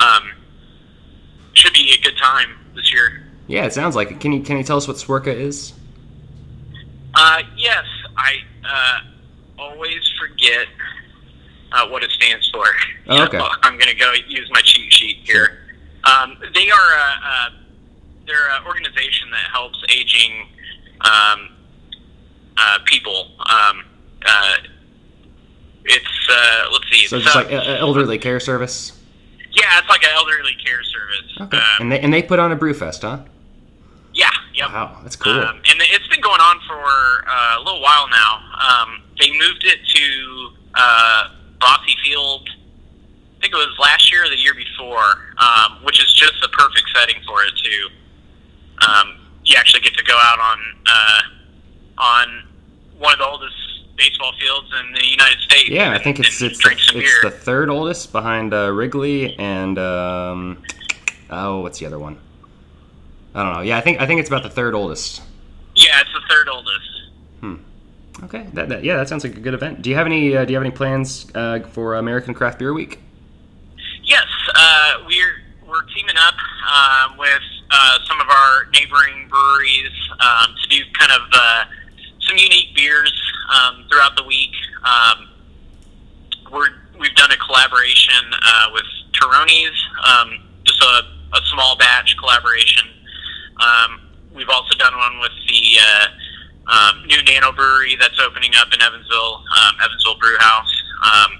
um, 0.00 0.32
should 1.60 1.72
be 1.74 1.94
a 1.98 2.02
good 2.02 2.16
time 2.16 2.56
this 2.74 2.92
year. 2.92 3.22
Yeah, 3.46 3.66
it 3.66 3.72
sounds 3.72 3.96
like 3.96 4.10
it. 4.10 4.20
Can 4.20 4.32
you 4.32 4.42
can 4.42 4.56
you 4.56 4.64
tell 4.64 4.76
us 4.76 4.88
what 4.88 4.96
SWIRCA 4.96 5.34
is? 5.34 5.74
Uh, 7.14 7.42
yes, 7.56 7.84
I 8.16 8.36
uh, 8.64 9.00
always 9.58 10.00
forget 10.18 10.68
uh, 11.72 11.88
what 11.88 12.02
it 12.02 12.10
stands 12.12 12.48
for. 12.50 12.64
Oh, 13.08 13.24
okay. 13.24 13.38
So 13.38 13.46
I'm 13.62 13.76
going 13.76 13.90
to 13.90 13.96
go 13.96 14.12
use 14.28 14.48
my 14.52 14.60
cheat 14.62 14.92
sheet 14.92 15.18
here. 15.24 15.58
Um, 16.04 16.38
they 16.54 16.70
are 16.70 16.92
a, 16.92 17.52
they're 18.26 18.50
an 18.52 18.64
organization 18.66 19.30
that 19.32 19.50
helps 19.50 19.82
aging 19.90 20.48
um, 21.00 21.48
uh, 22.56 22.78
people. 22.84 23.32
Um, 23.40 23.84
uh, 24.24 24.54
it's 25.84 26.28
uh, 26.30 26.68
let's 26.72 26.88
see. 26.90 27.06
So 27.06 27.16
it's, 27.16 27.24
just 27.24 27.36
like 27.36 27.50
elderly 27.50 28.18
care 28.18 28.38
service. 28.38 28.99
Yeah, 29.60 29.78
it's 29.78 29.88
like 29.90 30.02
an 30.02 30.10
elderly 30.14 30.54
care 30.64 30.82
service. 30.82 31.36
Okay. 31.40 31.56
Um, 31.58 31.64
And 31.80 31.92
they 31.92 32.00
and 32.00 32.12
they 32.12 32.22
put 32.22 32.38
on 32.38 32.50
a 32.50 32.56
brew 32.56 32.72
fest, 32.74 33.02
huh? 33.02 33.18
yeah, 34.14 34.30
yep. 34.54 34.70
Wow, 34.70 34.98
that's 35.02 35.16
cool. 35.16 35.32
Um, 35.32 35.56
and 35.68 35.78
it's 35.92 36.08
been 36.08 36.20
going 36.22 36.40
on 36.40 36.58
for 36.66 37.28
uh, 37.28 37.58
a 37.58 37.62
little 37.62 37.80
while 37.82 38.08
now. 38.08 38.40
Um, 38.58 39.02
they 39.20 39.30
moved 39.32 39.64
it 39.64 39.78
to 39.86 40.50
uh, 40.74 41.28
Bosse 41.60 41.94
Field. 42.02 42.48
I 42.48 43.40
think 43.42 43.52
it 43.54 43.56
was 43.56 43.76
last 43.78 44.10
year 44.10 44.24
or 44.24 44.28
the 44.28 44.38
year 44.38 44.54
before, 44.54 45.34
um, 45.38 45.84
which 45.84 46.02
is 46.02 46.12
just 46.12 46.34
the 46.42 46.48
perfect 46.48 46.88
setting 46.94 47.22
for 47.26 47.42
it 47.44 47.52
too. 47.56 47.88
Um, 48.88 49.16
you 49.44 49.56
actually 49.58 49.80
get 49.80 49.94
to 49.96 50.04
go 50.04 50.16
out 50.22 50.38
on 50.40 50.58
uh, 50.86 51.22
on 51.98 52.42
one 52.98 53.12
of 53.12 53.18
the 53.18 53.26
oldest 53.26 53.54
baseball 54.00 54.32
fields 54.40 54.68
in 54.80 54.92
the 54.94 55.06
United 55.06 55.38
States. 55.40 55.68
Yeah, 55.68 55.92
I 55.92 55.98
think 56.02 56.18
it's 56.18 56.40
it's 56.40 56.62
the, 56.62 56.70
it's 56.70 56.92
beer. 56.92 57.04
the 57.22 57.30
third 57.30 57.68
oldest 57.68 58.12
behind 58.12 58.54
uh, 58.54 58.72
Wrigley 58.72 59.38
and 59.38 59.78
um, 59.78 60.62
oh, 61.28 61.60
what's 61.60 61.78
the 61.78 61.86
other 61.86 61.98
one? 61.98 62.18
I 63.34 63.44
don't 63.44 63.52
know. 63.54 63.60
Yeah, 63.60 63.78
I 63.78 63.82
think 63.82 64.00
I 64.00 64.06
think 64.06 64.20
it's 64.20 64.28
about 64.28 64.42
the 64.42 64.50
third 64.50 64.74
oldest. 64.74 65.22
yeah, 65.76 66.00
it's 66.00 66.12
the 66.12 66.22
third 66.28 66.48
oldest. 66.48 66.90
Hmm. 67.40 67.56
Okay, 68.24 68.46
that, 68.54 68.68
that 68.70 68.84
yeah, 68.84 68.96
that 68.96 69.08
sounds 69.08 69.22
like 69.22 69.36
a 69.36 69.40
good 69.40 69.54
event. 69.54 69.82
Do 69.82 69.90
you 69.90 69.96
have 69.96 70.06
any 70.06 70.36
uh, 70.36 70.44
Do 70.44 70.52
you 70.52 70.56
have 70.56 70.64
any 70.64 70.74
plans 70.74 71.26
uh, 71.34 71.60
for 71.60 71.94
American 71.96 72.34
Craft 72.34 72.58
Beer 72.58 72.72
Week? 72.72 72.98
Yes, 74.02 74.26
uh, 74.54 75.04
we're 75.06 75.42
we're 75.68 75.84
teaming 75.94 76.16
up 76.16 76.34
um, 76.72 77.18
with 77.18 77.42
uh, 77.70 77.98
some 78.08 78.20
of 78.20 78.28
our 78.28 78.66
neighboring 78.72 79.28
breweries 79.28 79.92
um, 80.18 80.54
to 80.62 80.68
do 80.68 80.84
kind 80.98 81.12
of 81.12 81.28
uh, 81.32 81.64
some 82.20 82.36
unique 82.36 82.74
beers 82.74 83.12
um, 83.50 83.84
throughout 83.90 84.16
the 84.16 84.24
week. 84.24 84.54
Um, 84.84 85.28
we're 86.50 86.70
we've 86.98 87.14
done 87.14 87.30
a 87.30 87.36
collaboration 87.36 88.24
uh, 88.32 88.66
with 88.72 88.84
Turoni's, 89.12 89.78
um, 90.06 90.38
just 90.64 90.82
a, 90.82 91.36
a 91.36 91.40
small 91.52 91.76
batch 91.76 92.16
collaboration. 92.18 92.86
Um, 93.60 94.00
we've 94.34 94.48
also 94.48 94.76
done 94.76 94.96
one 94.96 95.20
with 95.20 95.32
the 95.48 95.62
uh, 95.80 96.06
um, 96.70 97.06
new 97.06 97.22
Nano 97.22 97.52
Brewery 97.52 97.96
that's 97.98 98.18
opening 98.20 98.52
up 98.56 98.68
in 98.72 98.82
Evansville, 98.82 99.44
um, 99.58 99.74
Evansville 99.82 100.18
Brew 100.18 100.36
House. 100.38 100.82
Um, 101.04 101.38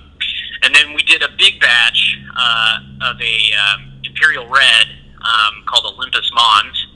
and 0.62 0.74
then 0.74 0.94
we 0.94 1.02
did 1.02 1.22
a 1.22 1.28
big 1.38 1.60
batch 1.60 2.18
uh, 2.36 2.78
of 3.02 3.20
a 3.20 3.38
um, 3.54 3.92
Imperial 4.04 4.48
Red 4.48 4.86
um, 5.20 5.64
called 5.66 5.94
Olympus 5.94 6.30
Mons 6.34 6.86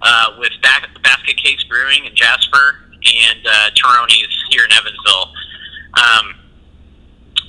uh, 0.00 0.26
with 0.38 0.52
Bas- 0.62 0.88
Basket 1.02 1.36
Case 1.36 1.62
Brewing 1.64 2.04
in 2.04 2.14
Jasper 2.14 2.78
and 2.92 3.46
uh, 3.46 3.70
Turoni's 3.74 4.41
here 4.52 4.64
in 4.64 4.72
Evansville. 4.72 5.32
Um, 5.96 6.26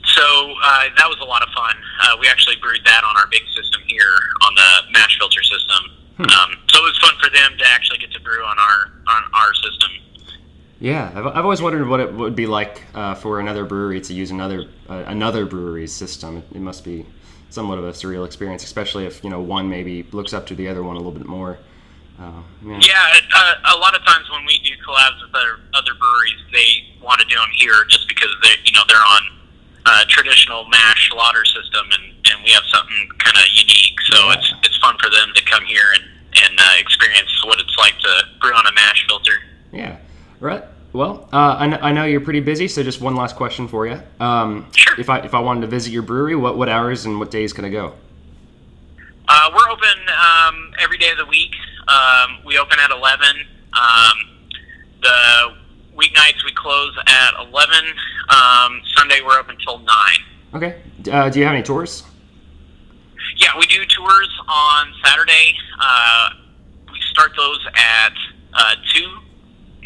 so 0.06 0.24
uh, 0.64 0.90
that 0.98 1.08
was 1.08 1.18
a 1.22 1.26
lot 1.26 1.44
of 1.44 1.50
fun. 1.50 1.76
Uh, 2.02 2.18
we 2.20 2.28
actually 2.28 2.56
brewed 2.58 2.82
that 2.86 3.04
on 3.04 3.16
our 3.18 3.28
big 3.28 3.44
system 3.56 3.82
here 3.88 4.16
on 4.48 4.56
the 4.56 4.92
mash 4.92 5.18
filter 5.18 5.44
system. 5.44 5.92
Um, 6.20 6.58
so 6.70 6.80
it 6.80 6.88
was 6.88 6.98
fun 7.02 7.14
for 7.22 7.30
them 7.30 7.58
to 7.58 7.66
actually 7.68 7.98
get 7.98 8.12
to 8.12 8.22
brew 8.22 8.44
on 8.44 8.58
our 8.60 8.92
on 9.08 9.24
our 9.34 9.54
system. 9.56 9.92
Yeah, 10.80 11.12
I've, 11.16 11.26
I've 11.26 11.44
always 11.44 11.62
wondered 11.62 11.88
what 11.88 12.00
it 12.00 12.14
would 12.14 12.36
be 12.36 12.46
like 12.46 12.84
uh, 12.94 13.16
for 13.16 13.40
another 13.40 13.66
brewery 13.66 14.02
to 14.02 14.14
use 14.14 14.32
another 14.32 14.66
uh, 14.90 15.04
another 15.08 15.46
brewery's 15.46 15.94
system. 15.94 16.38
It, 16.38 16.46
it 16.56 16.62
must 16.62 16.84
be 16.84 17.06
somewhat 17.50 17.78
of 17.78 17.86
a 17.86 17.92
surreal 17.92 18.26
experience, 18.26 18.64
especially 18.64 19.06
if 19.06 19.24
you 19.24 19.30
know 19.30 19.42
one 19.42 19.70
maybe 19.70 20.04
looks 20.12 20.34
up 20.34 20.46
to 20.48 20.56
the 20.56 20.68
other 20.68 20.84
one 20.84 20.96
a 20.96 21.00
little 21.00 21.12
bit 21.12 21.26
more. 21.26 21.58
Uh, 22.20 22.42
yeah. 22.66 22.80
Yeah, 22.82 23.20
uh, 23.36 23.76
a 23.76 23.78
lot 23.78 23.96
of 23.96 24.06
times 24.06 24.30
when 24.32 24.46
we 24.46 24.60
do 24.60 24.72
collabs 24.86 25.20
with 25.22 25.34
other 25.34 25.60
other 25.74 25.94
breweries, 25.98 26.40
they 26.52 26.86
want 27.02 27.20
to 27.20 27.26
do 27.28 27.36
them 27.36 27.50
here 27.58 27.86
just 27.90 28.08
because 28.08 28.30
they, 28.44 28.50
you 28.66 28.72
know, 28.74 28.82
they're 28.88 28.98
on 28.98 29.22
uh, 29.86 30.06
traditional 30.08 30.66
mash 30.70 31.10
lauter 31.16 31.44
system, 31.44 31.86
and, 31.92 32.04
and 32.32 32.44
we 32.46 32.52
have 32.52 32.64
something 32.72 33.10
kind 33.18 33.36
of 33.38 33.44
unique. 33.52 34.00
So 34.06 34.18
Yeah. 34.28 34.34
it's 34.38 34.54
it's 34.64 34.78
fun 34.78 34.96
for 35.02 35.10
them 35.10 35.34
to 35.36 35.44
come 35.46 35.64
here 35.66 35.90
and 35.96 36.04
and 36.46 36.60
uh, 36.60 36.64
experience 36.80 37.30
what 37.46 37.60
it's 37.60 37.76
like 37.78 37.98
to 38.00 38.10
brew 38.42 38.54
on 38.54 38.66
a 38.68 38.72
mash 38.74 39.06
filter. 39.08 39.34
Yeah. 39.72 39.98
Right. 40.40 40.64
Well, 40.94 41.28
uh, 41.34 41.56
I, 41.58 41.68
kn- 41.70 41.80
I 41.82 41.92
know 41.92 42.06
you're 42.06 42.22
pretty 42.22 42.40
busy, 42.40 42.68
so 42.68 42.84
just 42.84 43.02
one 43.02 43.16
last 43.16 43.36
question 43.36 43.68
for 43.68 43.88
you. 43.88 44.00
Um, 44.20 44.68
Sure. 44.76 44.94
If 45.00 45.10
I 45.10 45.20
if 45.20 45.34
I 45.34 45.40
wanted 45.40 45.62
to 45.62 45.68
visit 45.68 45.92
your 45.92 46.04
brewery, 46.04 46.36
what 46.36 46.58
what 46.58 46.70
hours 46.70 47.06
and 47.06 47.18
what 47.20 47.32
days 47.32 47.52
can 47.54 47.66
I 47.66 47.70
go? 47.70 47.94
Uh, 49.28 49.50
we're 49.56 49.70
open 49.72 49.98
um, 50.10 50.74
every 50.80 50.98
day 50.98 51.10
of 51.10 51.18
the 51.18 51.26
week. 51.26 51.56
Um, 51.88 52.40
we 52.46 52.58
open 52.58 52.80
at 52.80 52.92
11. 52.92 53.26
Um, 53.74 54.18
the 55.02 55.54
weeknights 55.98 56.44
we 56.46 56.52
close 56.56 56.96
at 57.08 57.34
11. 57.40 57.76
Um, 58.30 58.82
Sunday 58.96 59.20
we're 59.26 59.40
open 59.40 59.58
till 59.66 59.80
9. 59.80 59.88
Okay. 60.56 60.82
Uh, 61.12 61.30
do 61.30 61.40
you 61.40 61.46
have 61.46 61.54
any 61.56 61.64
tours? 61.64 62.04
Yeah, 63.38 63.50
we 63.60 63.66
do 63.66 63.84
tours 63.86 64.30
on 64.48 64.94
Saturday. 65.04 65.56
Uh, 65.82 66.30
we 66.92 67.00
start 67.12 67.32
those 67.36 67.60
at 67.76 68.14
uh, 68.54 68.76
2, 68.94 69.18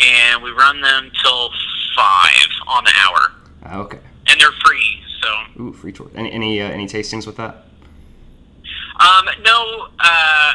and 0.01 0.43
we 0.43 0.51
run 0.51 0.81
them 0.81 1.09
till 1.23 1.49
5 1.95 2.31
on 2.67 2.83
the 2.83 2.93
hour. 2.97 3.31
Uh, 3.65 3.79
okay. 3.83 3.99
And 4.29 4.39
they're 4.41 4.51
free, 4.65 5.01
so 5.21 5.63
Ooh, 5.63 5.73
free 5.73 5.93
tour. 5.93 6.11
Any 6.13 6.31
any 6.33 6.61
uh, 6.61 6.65
any 6.69 6.85
tastings 6.85 7.25
with 7.25 7.37
that? 7.37 7.63
Um, 8.99 9.25
no, 9.41 9.87
uh, 9.99 10.53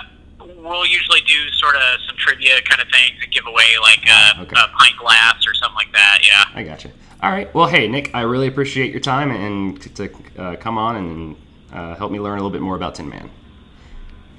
we'll 0.59 0.85
usually 0.87 1.21
do 1.23 1.49
sort 1.53 1.75
of 1.75 1.83
some 2.07 2.12
trivia 2.23 2.61
kind 2.63 2.81
of 2.81 2.89
things 2.89 3.19
and 3.23 3.33
give 3.33 3.47
away 3.47 3.65
like 3.83 4.01
a, 4.07 4.43
Okay. 4.43 4.57
a 4.57 4.69
pint 4.79 4.97
glass 4.99 5.45
or 5.47 5.55
something 5.55 5.75
like 5.77 5.93
that. 5.93 6.21
Yeah. 6.27 6.45
I 6.55 6.63
got 6.63 6.85
you. 6.85 6.91
All 7.23 7.31
right. 7.31 7.53
Well, 7.55 7.67
hey, 7.67 7.89
Nick, 7.89 8.11
I 8.15 8.23
really 8.23 8.47
appreciate 8.49 8.91
your 8.91 9.01
time 9.01 9.31
and 9.31 9.81
t- 9.81 9.91
to 9.91 10.11
uh, 10.39 10.57
come 10.57 10.79
on 10.79 10.97
and 10.97 11.37
uh, 11.73 11.95
help 11.97 12.11
me 12.13 12.19
learn 12.21 12.35
a 12.39 12.43
little 12.43 12.51
bit 12.51 12.63
more 12.63 12.77
about 12.77 12.95
Tin 12.97 13.09
Man. 13.09 13.31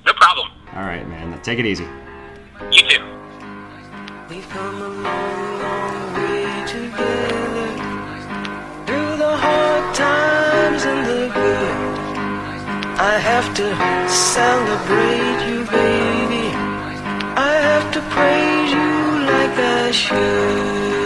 No 0.06 0.14
problem. 0.14 0.50
All 0.74 0.84
right, 0.84 1.08
man. 1.08 1.40
Take 1.44 1.60
it 1.60 1.66
easy. 1.66 1.86
You 2.72 2.82
too. 2.90 3.04
We've 4.30 4.48
come 4.50 4.82
a 4.82 4.88
long, 4.90 5.60
long 5.62 6.14
way 6.16 6.66
together 6.68 7.68
through 8.86 9.18
the 9.18 9.38
hard 9.38 9.96
times 9.96 10.84
and 10.86 11.06
the 11.06 11.32
good. 11.34 11.74
I 13.00 13.18
have 13.20 13.54
to 13.56 14.10
celebrate 14.10 15.48
you, 15.50 15.66
baby. 15.66 16.03
To 17.94 18.02
praise 18.10 18.72
you 18.72 19.26
like 19.28 19.56
I 19.60 19.92
should. 19.92 21.03